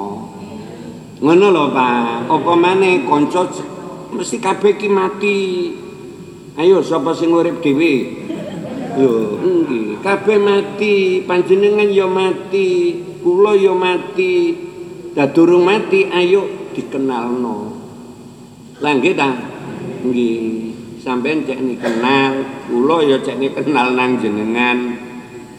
[1.23, 2.27] Ngono lho Pak.
[2.27, 3.47] Apa maneh kanca
[4.11, 5.39] mesti kabeh ki mati.
[6.53, 7.93] Ayo sapa sing urip dhewe
[8.93, 14.53] Yo, nggih, kabeh mati, panjenengan ya mati, kula ya mati.
[15.17, 17.73] Dah durung mati, ayo dikenalno.
[18.77, 19.33] Lah nggih ta?
[20.05, 24.93] Nggih, sampean cek ni kenal, kula ya cek ni kenal nang jenengan.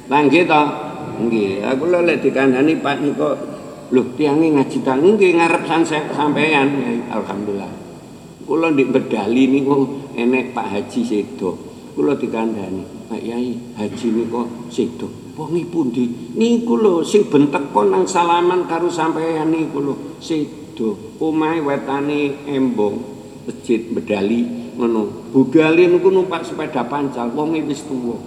[0.07, 0.63] Lah nggih ta?
[1.15, 3.31] Nggih, aku lho lek dikandani Pak niko
[3.95, 5.63] lho tiange ngaji ta nggih ngarep
[6.11, 6.69] sampean.
[7.11, 7.73] Alhamdulillah.
[8.47, 11.59] Kula ndik bedali niku enek Pak Haji Sedo.
[11.95, 12.94] Kula dikandani.
[13.15, 14.43] Pak Yai haji niku
[14.75, 15.07] sedo.
[15.39, 15.55] Wong?
[16.35, 21.15] Niku lho sing ben teko nang salaman karo sampeyan niku lho sedo.
[21.23, 22.99] Omahe wetane embong
[23.47, 24.43] masjid medali
[24.75, 25.31] ngono.
[25.31, 28.19] Budale niku numpak sepeda pancal, wonge wis tuwa.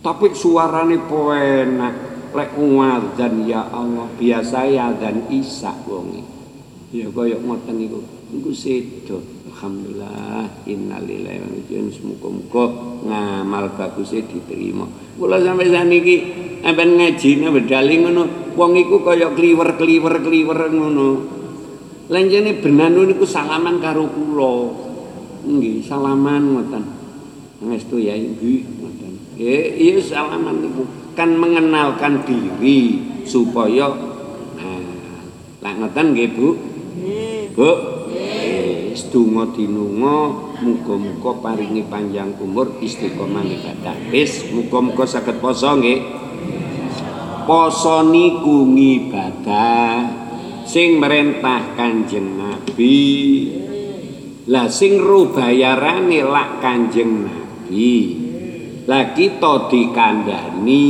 [0.00, 2.16] Tapi suarane penak.
[2.34, 2.50] Lek
[3.14, 6.24] dan ya Allah, biasa ya dan isa wonge.
[6.96, 8.00] Ya kaya ngoten niku.
[8.32, 9.33] Niku sedo.
[9.54, 12.64] Alhamdulillah innalillahi wa inna muga-muga
[13.06, 14.82] ngamal baguse diterima.
[15.14, 16.26] Kula sampe saniki
[16.66, 21.08] ampen ngajine bedali ngono, wong iku kaya kliwer-kliwer-kliwer ngono.
[22.10, 24.74] Lanjene benanu niku salaman karo kula.
[25.46, 26.84] Nggih, salaman ngoten.
[27.62, 29.12] Ngestu ya nggih ngoten.
[29.38, 30.82] Eh, iya salaman niku
[31.14, 33.86] kan mengenalkan diri supaya
[35.62, 36.48] nah, ngoten nggih Bu.
[37.54, 38.02] Bu.
[38.94, 40.30] Sedonga dinunga
[40.62, 43.98] muga-muga paringi panjang umur istiqomah ibadah.
[44.14, 45.98] Wis muga-muga saged poso nggih.
[47.42, 49.98] Poso niku ngibadah
[50.62, 53.02] sing merentah Kanjeng Nabi.
[54.46, 57.90] Lah sing ro bayarane lak Kanjeng Nabi.
[58.86, 60.86] Lah kita dikandani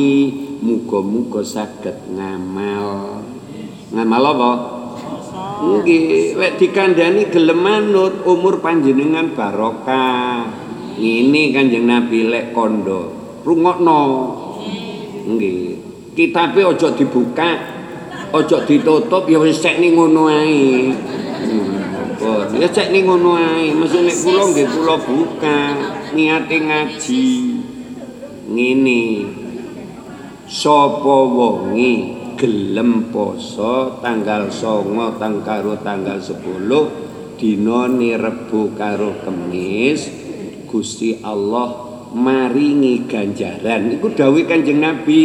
[0.61, 3.25] muga-muga saged ngamal.
[3.97, 4.74] Ngamal apa?
[5.63, 10.51] Nggih, lek dikandani gelem manut umur panjenengan barokah.
[10.99, 13.15] Ngene Kanjeng Nabi lek kondo,
[13.47, 14.03] rungokno.
[15.31, 15.79] Nggih.
[16.15, 17.51] Kitabe aja dibuka,
[18.31, 20.95] aja ditutup ya wis cek ning ngono ae.
[20.95, 23.75] Hmm, ya cek ning ngono ae.
[23.75, 25.59] Mesti nek kula nggih kula buka
[26.15, 27.27] niate ngaji.
[28.51, 29.03] Ngene.
[30.45, 37.89] Sapa wonge gelem poso tanggal songo tang tanggal 10 dina
[38.21, 40.13] Rebo karo Kemis
[40.69, 41.73] Gusti Allah
[42.13, 43.97] maringi ganjaran.
[43.97, 45.25] Iku dawuh Kanjeng Nabi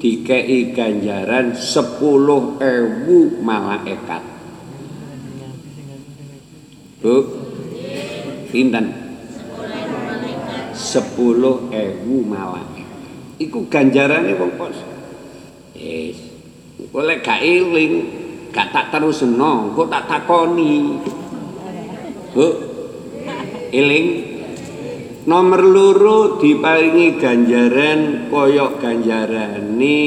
[0.00, 2.64] dikei ganjaran 10.000
[3.44, 4.22] malaikat.
[7.04, 7.14] Bu
[8.48, 8.86] pinten?
[10.72, 12.88] 10.000 malaikat.
[13.36, 14.95] Iku ganjarane wong poso
[15.86, 16.18] Wis.
[16.82, 17.94] Engko lek gak eling,
[18.50, 20.98] gak tak terusno, engko tak takoni.
[22.34, 22.46] Bu.
[23.70, 24.08] Eling.
[25.26, 29.98] Nomor loro diparingi ganjaran kaya ganjarane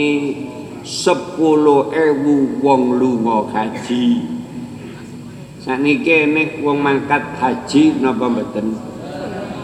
[0.80, 4.08] 10.000 wong lunga haji.
[5.60, 8.89] Saniki nek wong mangkat haji napa mboten?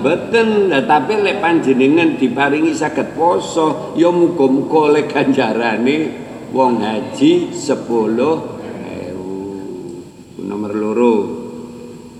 [0.05, 6.13] Mboten, tapi lek panjenengan diparingi saged poso, ya muga-muga oleh ganjarane
[6.53, 10.45] wong haji 10.000.
[10.45, 11.15] Nomor loro.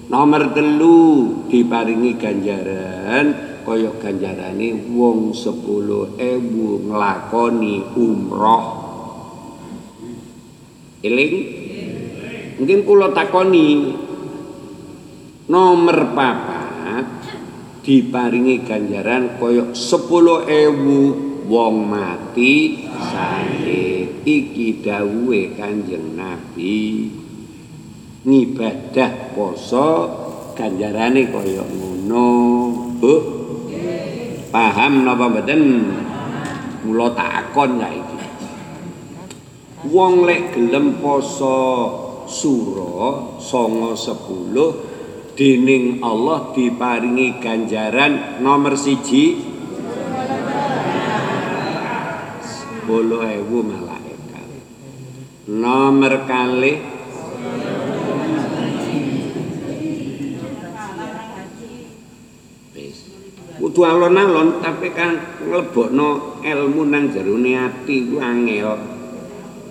[0.09, 0.97] Nomor telu
[1.45, 8.65] diparingi ganjaran kaya ganjarane wong 10.000 nglakoni umroh.
[11.05, 11.36] Eling?
[12.57, 13.93] Mungkin kula takoni
[15.45, 16.54] nomor papat
[17.86, 22.81] diparingi ganjaran kaya 10.000 wong mati.
[22.89, 27.13] Syahid iki dawuhe Kanjeng Nabi.
[28.25, 29.89] Ngibadah poso
[30.57, 32.29] ganjarane kaya ngono.
[32.97, 33.15] Bu.
[34.49, 35.61] Paham napa mboten?
[36.89, 38.19] Mula takon saiki.
[39.93, 41.57] Wong lek gelem poso
[42.25, 44.84] sura songo sepuluh
[45.36, 49.36] dening Allah diparingi ganjaran nomor siji.
[52.39, 54.47] Sepuluh ewu malaikat.
[55.51, 56.73] Nomor kali.
[63.55, 68.77] Kudu alon-alon tapi kan nglebokno ilmu nang jerone ati angel.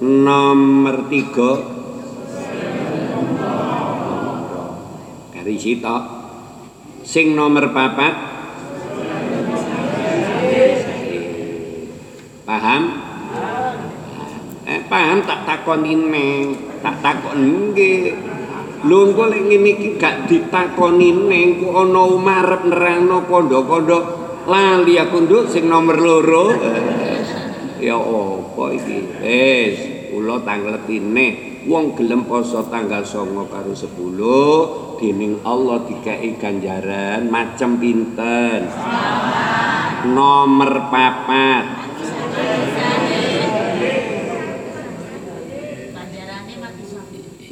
[0.02, 1.73] Nomor tiga
[5.44, 6.02] garis sitok
[7.04, 8.16] sing nomor papat.
[12.48, 12.82] Paham?
[14.64, 18.16] Eh paham tak takoni neng tak takon nggih
[18.88, 24.24] lho engko lek ngene iki gak ditakoni neng ku ana umarep nerangno kondo-kondo.
[24.48, 26.56] Lali aku nduk sing nomor loro.
[27.84, 28.98] Ya apa iki?
[29.20, 29.76] Wis
[30.08, 38.72] kula tangletine wong gelem poso tanggal 9 karo 10 dening Allah dikai ganjaran macem pinten?
[40.08, 41.64] Nomor papat.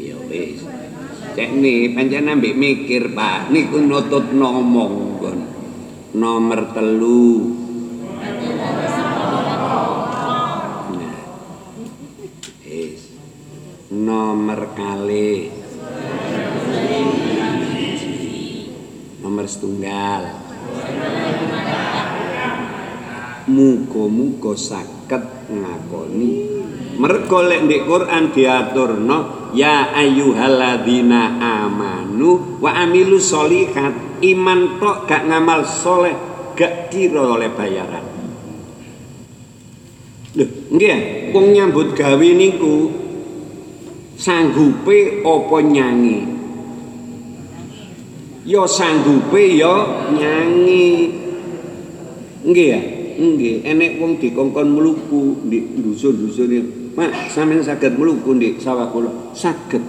[0.00, 0.16] Ya
[1.36, 3.52] cek nih pancen ambek mikir Pak.
[3.52, 5.38] Niku nutut ngomong kon
[6.16, 7.52] nomor telu.
[10.96, 11.20] Nah.
[13.92, 15.51] Nomor kali
[19.42, 20.22] nomor setunggal.
[23.50, 26.32] Muga-muga saged ngakoni.
[26.94, 34.22] Mergo lek ndek Quran diaturno ya ayyuhalladzina amanu wa amilu sholihat.
[34.22, 36.14] Iman tok gak ngamal soleh
[36.54, 38.06] gak kira oleh bayaran.
[40.38, 42.94] Lho nggih wong nyambut gawe niku
[44.14, 46.31] sanggupe apa nyanyi
[48.42, 49.74] ya sanggupe ya
[50.10, 51.14] nyanyi.
[52.42, 52.80] Nggih ya?
[53.18, 53.54] Nggih.
[53.62, 59.32] Enek wong dikongkon mluku di dusun-dusun Pak sampeyan saged mluku di sawah kula.
[59.32, 59.80] Saged.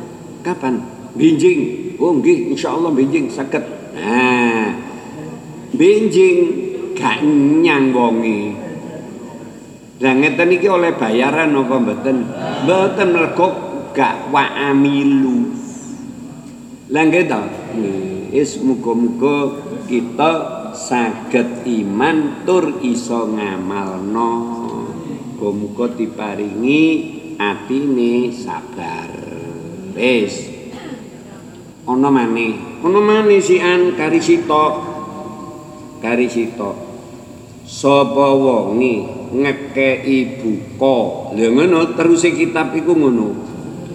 [0.46, 0.80] Kapan?
[1.18, 1.94] Benjing.
[2.00, 2.54] Oh nggih.
[2.54, 3.28] Insyaallah benjing.
[3.28, 3.64] Saged.
[3.98, 4.72] Nah.
[5.74, 6.38] Benjing.
[6.94, 8.54] Gak nyang wonge.
[10.00, 12.18] Lah ngeten iki oleh bayaran apa mboten?
[12.64, 13.48] Mboten mergo
[13.92, 15.50] gak waamilu.
[16.94, 17.42] Lah nggih to.
[18.34, 20.34] Wis muga-muga kita
[20.74, 24.32] saged iman tur iso ngamalno.
[25.38, 26.82] Muga-muga diparingi
[27.38, 29.14] atine sabar.
[29.94, 30.50] Wis.
[31.86, 32.82] Ana maneh.
[32.82, 34.74] Ana maneh sian kari sitok.
[36.02, 36.74] Kari sitok.
[37.70, 41.38] Sapa wonge ngekeki buka.
[41.38, 43.30] Lha ngono terus kitab iku ngono.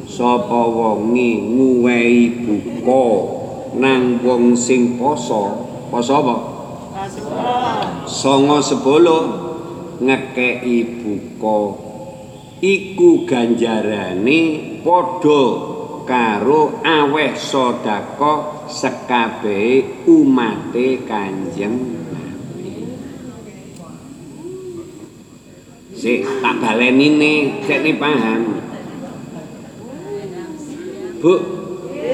[0.06, 3.37] Sapa wonge nguwehi buka
[3.76, 5.68] nang wong sing poso.
[5.92, 6.36] Poso apa?
[8.08, 9.22] Songo sepuluh
[10.00, 11.60] ngekeki buka.
[12.58, 14.40] Iku ganjarane
[14.82, 15.42] padha
[16.08, 21.98] karo aweh sedekah sekabehe umate Kanjeng
[25.98, 27.34] Sik tak baleni ne,
[27.66, 28.42] cek ne paham.
[31.18, 31.32] Bu,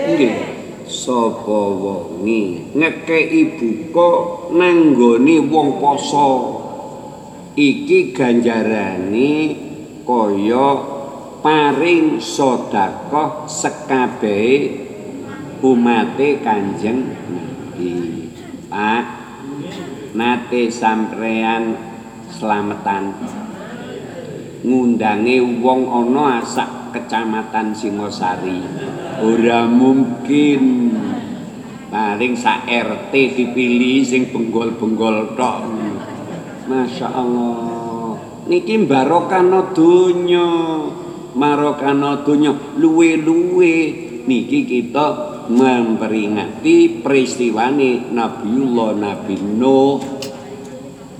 [0.08, 0.53] nggih.
[0.94, 4.10] Sapa wonge ngekeki buka
[4.54, 4.94] nang
[5.50, 6.30] wong poso.
[7.58, 9.30] Iki ganjarane
[10.06, 10.68] kaya
[11.42, 14.54] paring sedekah sekabehe
[15.58, 18.30] umate Kanjeng Nabi.
[18.70, 19.04] Pak,
[20.14, 21.74] nate sampean
[22.30, 23.18] slametan
[24.62, 28.62] ngundange wong ana asak kecamatan Singosari.
[29.18, 30.62] Ora mungkin
[31.90, 35.58] paling sak RT dipilih sing benggol-benggol tok.
[36.70, 38.14] Masya Allah.
[38.46, 40.46] Niki barokano donya
[41.34, 42.54] marokano donya.
[42.78, 43.76] Luwe-luwe.
[44.24, 50.00] Niki kita memperingati peristiwane Nabiullah Nabi Nuh.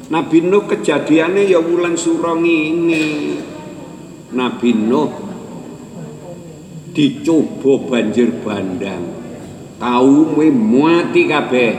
[0.08, 3.36] Nabi Nuh kejadiannya ya wulan surong ini
[4.32, 5.33] Nabi Nuh
[6.94, 9.02] dicoba banjir bandang.
[9.82, 11.74] Kaume mati kabeh.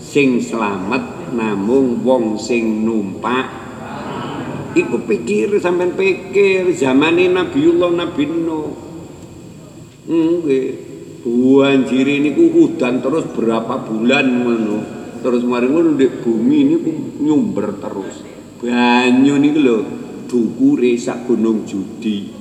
[0.00, 3.52] Sing selamat namung wong sing numpak.
[4.72, 8.72] Iku pikir sampean pikir zamane Nabiullah Nabi Nuh.
[10.08, 10.88] Nggih.
[11.28, 14.78] Banjir niku udan terus berapa bulan ngono.
[15.20, 16.90] Terus mari ngono ndek bumi niku
[17.20, 18.24] nyumber terus.
[18.64, 19.76] Banyu niku lho
[20.24, 22.37] dukure sak gunung judi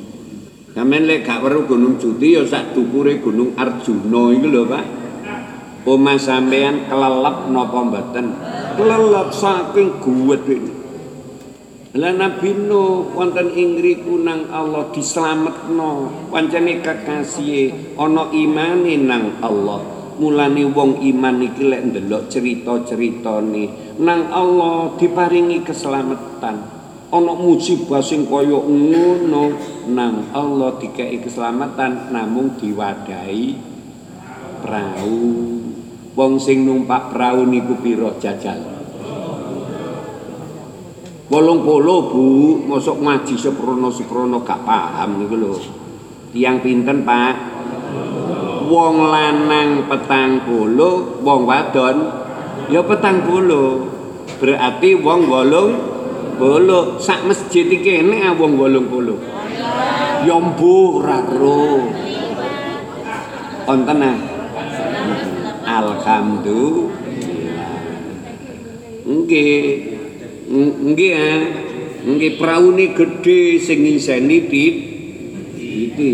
[0.78, 4.86] sampean lek gak weruh gunung judi ya sak dukure gunung Arjuna iku lho Pak.
[5.90, 8.26] Omah sampean kelelep napa mboten?
[8.78, 10.46] Kelelep saking guwet
[11.98, 19.82] Lah Nabi Nuh wonten ing ngriku nang Allah dislametno pancene kekasih ana imane nang Allah.
[20.22, 23.98] Mulane wong iman iki lek ndelok cerita-ceritane.
[23.98, 26.77] Nang Allah diparingi keselamatan
[27.08, 29.56] ana musibah sing kaya ngono
[29.88, 33.56] nang Allah dikei keselamatan namung diwadahi
[34.60, 35.24] perahu
[36.20, 38.78] wong sing numpak perahu niku pira jajal
[41.28, 42.28] Wolong polo bu,
[42.72, 45.60] masuk ngaji seprono seprono gak paham niku lho.
[46.32, 47.36] Tiang pinten pak?
[48.72, 51.98] Wong lanang petang polo, wong wadon
[52.72, 53.92] ya petang polo.
[54.40, 55.97] Berarti wong wolong
[56.38, 57.02] polo.
[57.02, 59.18] Sak masjid iki enek ah wong wolong polo.
[60.24, 61.82] Ya mbuh ora ro.
[63.68, 64.18] Wonten ah.
[65.68, 67.76] Alhamdulillah.
[69.04, 69.66] Nggih.
[70.94, 71.32] Nggih ya.
[72.08, 74.76] Nggih praune gedhe sing ngiseni dit
[75.58, 76.14] iki.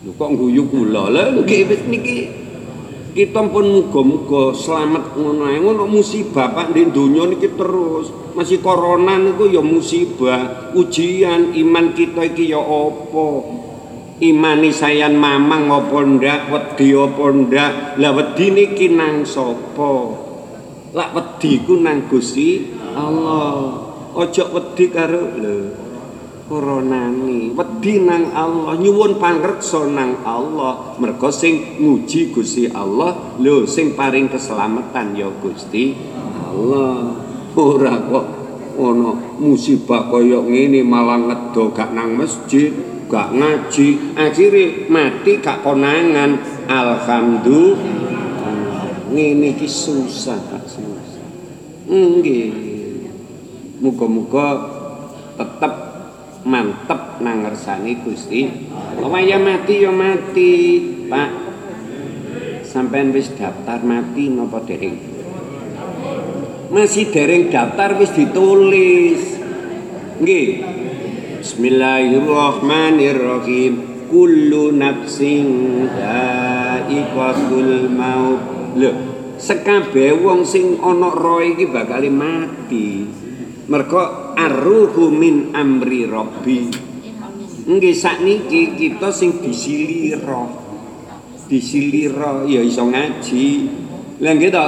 [0.00, 2.18] Lho kok guyu kula lho nggih wis niki
[3.10, 5.58] kita pun muga-muga selamat ngono ae.
[5.58, 8.10] Ngono musibah Pak di donya niki terus.
[8.34, 10.72] Masih corona niku ya musibah.
[10.74, 13.28] Ujian iman kita iki ya apa?
[14.20, 16.40] Imani sayan mamang apa ndak?
[16.52, 17.72] Wedi apa ndak?
[17.98, 19.92] Lah wedi niki nang sapa?
[20.90, 23.86] Lak wedi ku nang Gusti Allah.
[24.10, 25.89] Ojo wedi karo lho
[26.50, 30.98] koronani wedi nang Allah nyuwun pangreksa nang Allah.
[30.98, 35.94] Mergo sing nguji Gusti Allah lho sing paring keselamatan ya Gusti
[36.42, 37.14] Allah.
[37.54, 38.26] Ora kok
[38.82, 42.74] ana musibah kaya ngene malah ngedo gak nang masjid
[43.06, 44.18] gak ngaji.
[44.18, 46.34] Akhire mati gak konangan.
[46.66, 47.78] Alhamdulillah.
[49.14, 51.26] Ngene iki susah gak susah.
[51.86, 52.50] Nggih.
[53.80, 54.60] Muga-muga
[55.34, 55.89] tetep
[56.44, 58.48] mantep nang ngersani Gusti.
[59.00, 61.30] Waya mati ya mati, Pak.
[62.64, 64.94] Sampeyan wis daftar mati napa dereng?
[66.70, 69.42] Masih dereng daftar wis ditulis.
[70.22, 70.62] Nggih.
[71.40, 73.72] Bismillahirrahmanirrahim.
[74.10, 78.40] Kullu nafsin dha'iqatul maut.
[78.76, 78.92] Lho,
[79.40, 83.06] sekabeh wong sing ana roh iki bakal mati.
[83.70, 86.72] Mergo arruhu min amri rabbi.
[87.68, 90.48] Nggih sakniki kita sing disilira.
[91.44, 93.46] Disilira ya iso ngaji.
[94.24, 94.66] Lha nggih to?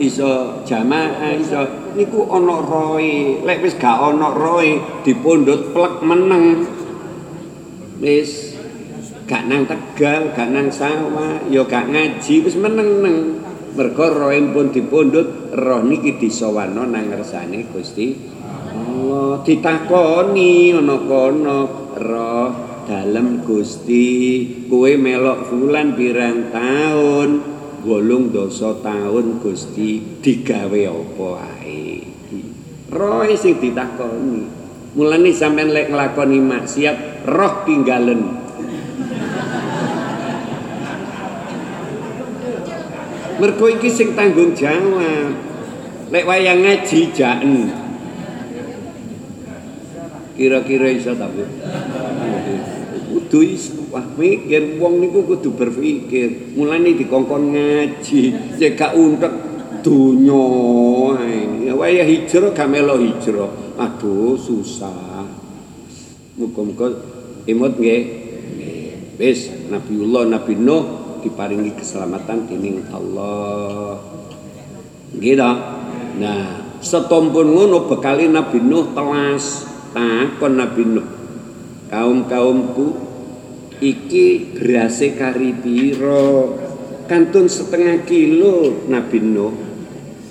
[0.00, 1.94] Iso jamaah iso.
[1.94, 3.42] Niku ana roe.
[3.46, 6.66] Lek wis gak ana roe dipundhut plek meneng.
[8.02, 8.58] Wis
[9.30, 13.38] gak nang tegal gak nang sawah ya gak ngaji wis meneng-neng.
[13.70, 18.39] Mergo roe pun dipundhut roh niki disowano nang ngersane Gusti
[18.90, 21.60] Allah ditakoni ana kono
[21.94, 22.50] roh
[22.90, 24.42] dalem Gusti.
[24.66, 27.30] Kowe melok fulan pirang taun?
[27.86, 31.28] Wolung dosa taun Gusti digawe apa
[31.62, 32.02] ae?
[32.90, 34.58] Roh sing ditakoni.
[34.98, 38.42] Mulane sampean lek nglakoni maksiat roh tinggalen
[43.38, 45.30] mergo iki sing tanggung jawab.
[46.10, 47.79] Lek wayang ngaji jaen
[50.40, 51.44] kira-kira iso ta Bu?
[53.12, 53.76] Kudu iso.
[53.92, 56.56] Wah mikir wong niku kudu berpikir.
[56.56, 58.20] Mulane dikongkon ngaji
[58.56, 59.34] cek gak untek
[59.84, 60.48] donya
[61.20, 61.68] ae.
[61.68, 63.76] Wayah hijrah gak melo hijrah.
[63.76, 65.28] Aduh susah.
[66.40, 66.88] Muga-muga
[67.44, 68.02] imut nggih.
[69.20, 74.00] Wis Nabiullah Nabi Nuh diparingi keselamatan dening Allah.
[75.12, 75.36] Nggih
[76.16, 81.08] nah setompun ngono bekali Nabi Nuh telas takon Nabi Nuh.
[81.90, 82.86] Kaum-kaumku
[83.82, 86.58] iki berase kari piro?
[87.10, 89.52] Kantun setengah kilo Nabi Nuh.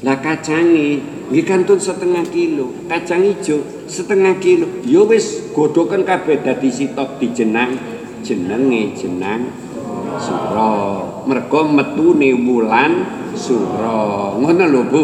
[0.04, 2.88] Lah kacangi nggih kantun setengah kilo.
[2.88, 4.82] Kacang ijo setengah kilo.
[4.88, 8.00] Ya wis godhoken kabeh dadi sitok dijenang.
[8.20, 9.48] Jenenge jenang
[10.20, 15.04] sura mergo metune wulan sura ngono lho Bu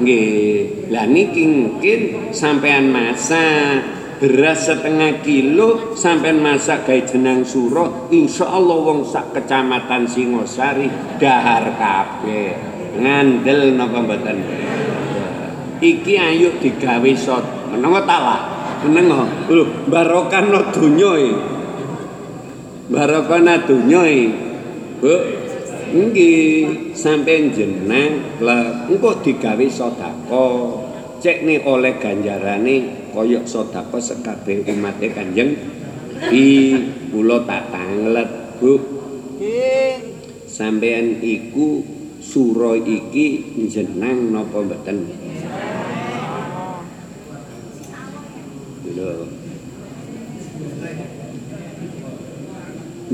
[0.00, 0.90] nggih.
[0.90, 3.82] Lah niki mungkin sampean masak
[4.18, 10.86] beras setengah kilo sampean masak gawe jenang sura insyaallah wong sak kecamatan Singosari
[11.18, 12.54] dahar kabeh.
[12.94, 14.38] Ngandel napa mboten?
[15.82, 17.44] Iki ayo digawe sot.
[17.74, 18.40] Menengo tak lah?
[18.86, 19.26] Menengo.
[19.50, 21.30] Lho barokahno donya e.
[22.88, 24.22] Barokahna donya e.
[25.02, 25.43] Bu
[25.94, 28.42] nggih sampeyan jeneng.
[28.42, 30.58] Lah engko digawe sedekah
[31.22, 35.54] cek nih oleh ganjarane kaya sedekah sekabeh umat Kanjeng
[36.34, 36.74] i
[37.14, 38.28] kula tak tanglet
[38.58, 38.74] Bu.
[39.38, 40.14] Nggih.
[40.54, 41.82] sampeyan iku
[42.22, 45.10] sura iki jeneng napa mboten?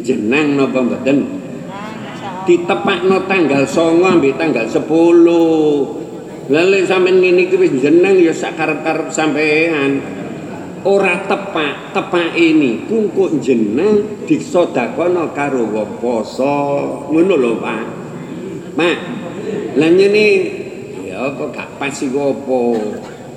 [0.04, 1.39] Jeneng napa mboten
[2.50, 8.58] ditepakno tanggal 9 ambek tanggal 10 lha lek sampean ngene iki wis jeneng ya sak
[8.58, 10.02] karep-karep sampean
[10.82, 16.58] ora tepak tepak ini kungkuk jeneng disodakono karo wong poso.
[17.12, 17.84] Ngono lho Pak.
[18.74, 18.98] Pak
[19.78, 20.24] lah ngene
[21.06, 22.62] ya apa gak pas iku apa?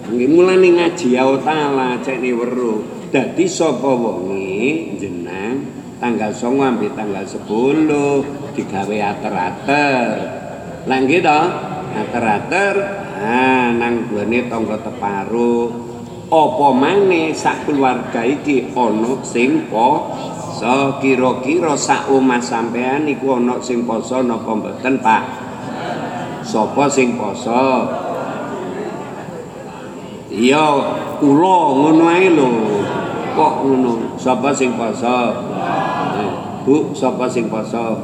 [0.09, 2.81] Nggih mulane ngaji ya taala cek ni weruh.
[3.13, 10.07] Dadi sapa wonge jeneng tanggal 9 sampai tanggal 10 digawe ater-ater.
[10.83, 11.41] Lah nggih to?
[11.95, 12.75] Ater-ater?
[13.23, 15.71] Ah nang gone tangga teparo
[16.27, 20.99] apa maneh sak keluarga iki ana sing poso?
[20.99, 25.23] Kira-kira sak omah sampean iku ana sing poso napa mboten Pak?
[26.43, 27.87] Sapa sing poso?
[30.27, 30.67] Iya
[31.23, 32.51] kula ngono ae lho.
[33.39, 34.19] Kok ngono?
[34.19, 35.52] Sapa sing poso
[36.63, 37.99] Bu sapa sing poso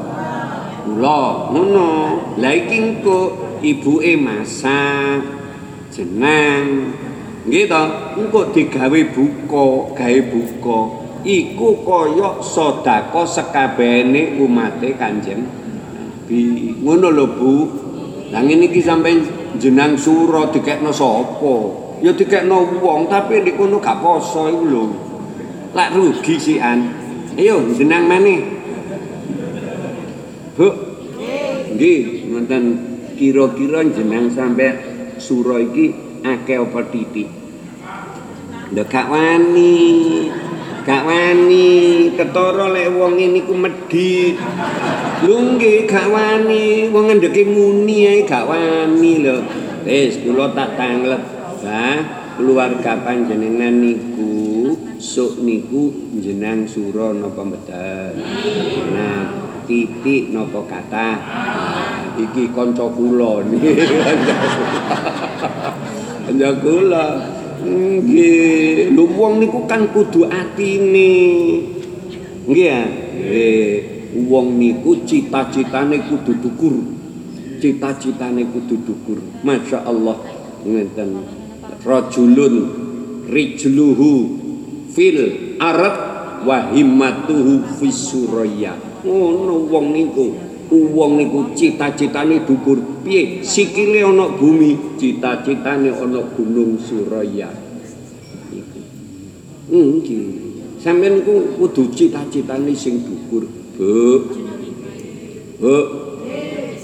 [0.83, 1.89] kula ngono.
[2.35, 3.19] La iki engko
[3.63, 5.23] ibuke masak
[5.95, 6.91] jeneng
[7.47, 7.83] nggih to?
[8.19, 10.79] Engko digawe buka gawe buka.
[11.19, 15.43] Iku kaya sedekah sekabehane umate Kanjeng
[15.95, 16.75] Nabi.
[16.79, 17.53] Ngono lho Bu.
[18.29, 19.25] Lah ngene iki sampeyan
[19.57, 21.55] jenang sura dikekno sapa?
[21.99, 24.83] Ya dikekno wong tapi nek kono gak poso iku lho.
[25.75, 26.98] Lak rugi sian
[27.39, 28.43] ayo jenang maneh.
[30.59, 30.67] Bu.
[31.69, 32.63] Nggih ngoten
[33.15, 34.67] kira-kira jenang sampe
[35.15, 37.31] sura iki akeh apa titik.
[38.75, 40.27] Ndak gak wani.
[40.83, 41.69] Gak wani.
[42.19, 44.35] Ketara lek wong ngene iku medhit
[45.23, 46.91] lho nggih gak wani.
[46.91, 49.37] Wong ngendheke muni ae gak wani lho.
[49.87, 51.23] Wis kula tak tanglet.
[51.63, 54.38] Bah keluarga panjenengan niku
[54.99, 58.19] sok niku jenang sura napa mboten
[58.93, 59.31] nah
[59.63, 61.09] titik napa kata
[62.19, 63.41] iki kanca kula
[66.29, 67.05] kanca kula.
[67.59, 68.95] Nggih.
[68.95, 71.11] Lho wong niku kan kudu atine.
[72.47, 72.81] Nggih ya?
[74.29, 76.75] Wong niku cita-citane kudu dukur.
[77.59, 79.19] Cita-citane kudu dukur.
[79.43, 80.17] Masya Allah.
[80.63, 81.23] Ngeten
[81.83, 82.55] rajulun
[83.31, 84.38] rijluhu
[84.99, 85.19] fil
[85.63, 85.95] arab
[86.43, 88.75] wa himmatuhu fis suraya.
[89.07, 90.27] Ngono wong niku.
[90.69, 92.77] Wong niku cita-citane dukur
[93.07, 93.39] piye?
[93.41, 97.47] Sikile ana bumi cita-citane ana gunung suraya.
[98.51, 98.79] Iku.
[99.71, 100.27] Nggih.
[100.83, 103.47] Sampeyan niku kudu cita-citane sing dukur
[103.79, 104.27] bu
[105.59, 105.75] bu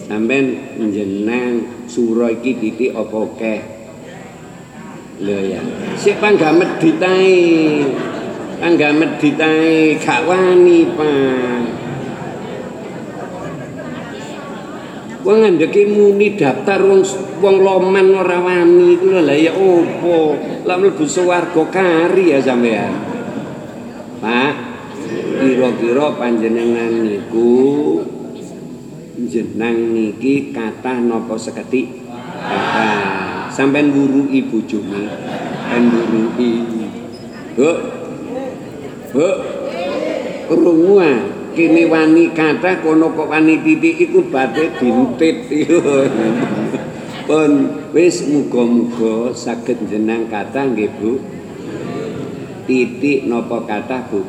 [0.07, 3.74] sampeyan njeneng sura iki titik apa keh
[5.15, 5.61] lho ya
[5.95, 7.87] sik pangga medhit ae
[8.59, 11.85] pangga medhit ae gak wani Pak
[15.25, 17.01] Wong ngandeke muni daftar wong
[17.41, 20.37] wong loman ora wani iku lho lah ya opo?
[20.69, 22.93] Lah mlebu swarga kari ya sampean.
[24.21, 24.53] Pak,
[25.41, 27.57] kira-kira panjenengan niku
[29.17, 32.05] jeneng niki kathah napa seketik?
[32.45, 33.14] Kathah.
[33.55, 35.07] Sampeyan wuruki bojone.
[35.71, 36.51] Ben wuruki.
[37.55, 37.71] Bu.
[39.15, 39.27] Bu.
[40.45, 40.99] Krungu
[41.55, 45.47] kene wani kathah kono kok wani titik iku bate dintit
[47.27, 47.51] pun
[47.95, 51.17] wis muga-muga saged jeneng kathah nggih Bu
[52.67, 54.21] titik napa kathah Bu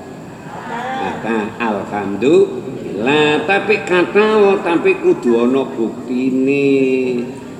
[1.02, 6.64] kathah alhamdulillah tapi kathah tapi kudu ana buktine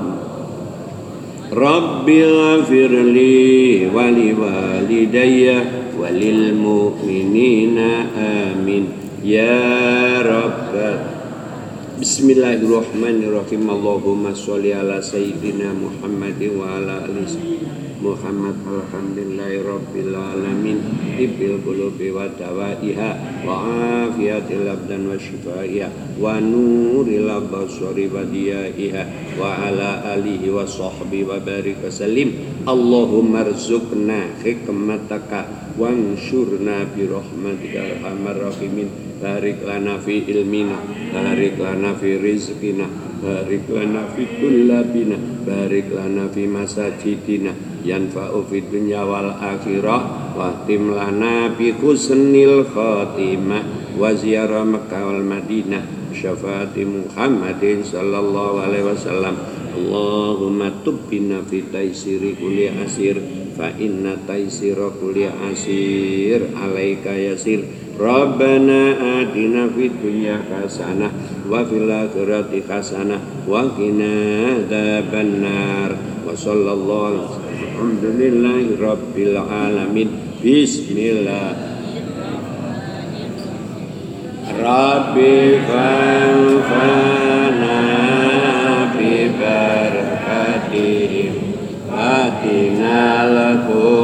[1.53, 5.53] رب اغفر لي ولوالدي
[6.01, 7.78] وللمؤمنين
[8.18, 8.86] آمين.
[9.26, 10.99] يا رب
[11.98, 13.74] Bismillahirrahmanirrahim.
[13.74, 17.26] Allahumma sholli ala sayyidina Muhammadin wa ala ali
[17.98, 18.54] Muhammad.
[18.70, 20.78] Alhamdulillahi rabbil alamin.
[21.18, 23.66] Ibil qulubi wa dawaiha wa
[24.14, 31.41] afiyatil abdan wa shifaiha wa nuril absari wa diyaiha wa ala alihi wa sahbihi wa
[31.41, 39.07] barik wa salim Allahumma rzuqna hikmataka wa anshurna bi rahmatika ya arhamar rahimin.
[39.18, 40.78] Barik lana fi ilmina
[41.09, 42.86] Barik lana fi rizkina
[43.18, 47.55] Barik lana fi kullabina Barik lana fi masajidina.
[47.88, 55.24] Yanfa'u fid dunya wal akhirah wa tim lana bi husnil khatimah wa ziyarah Makkah wal
[55.24, 59.39] Madinah syafaati Muhammadin sallallahu alaihi wasallam.
[59.78, 63.24] Allahumma tubbina fi taisiri kulli asir
[63.55, 68.93] fa inna taisira kulli asir alaika yasir Rabbana
[69.26, 71.10] atina fid dunya hasanah
[71.50, 73.18] wa fil akhirati hasanah
[73.50, 75.98] wa qina adzabannar.
[76.22, 77.41] Wa sallallahu
[86.70, 87.82] fana
[88.93, 91.24] bi barakatihi
[91.89, 93.97] atina lakum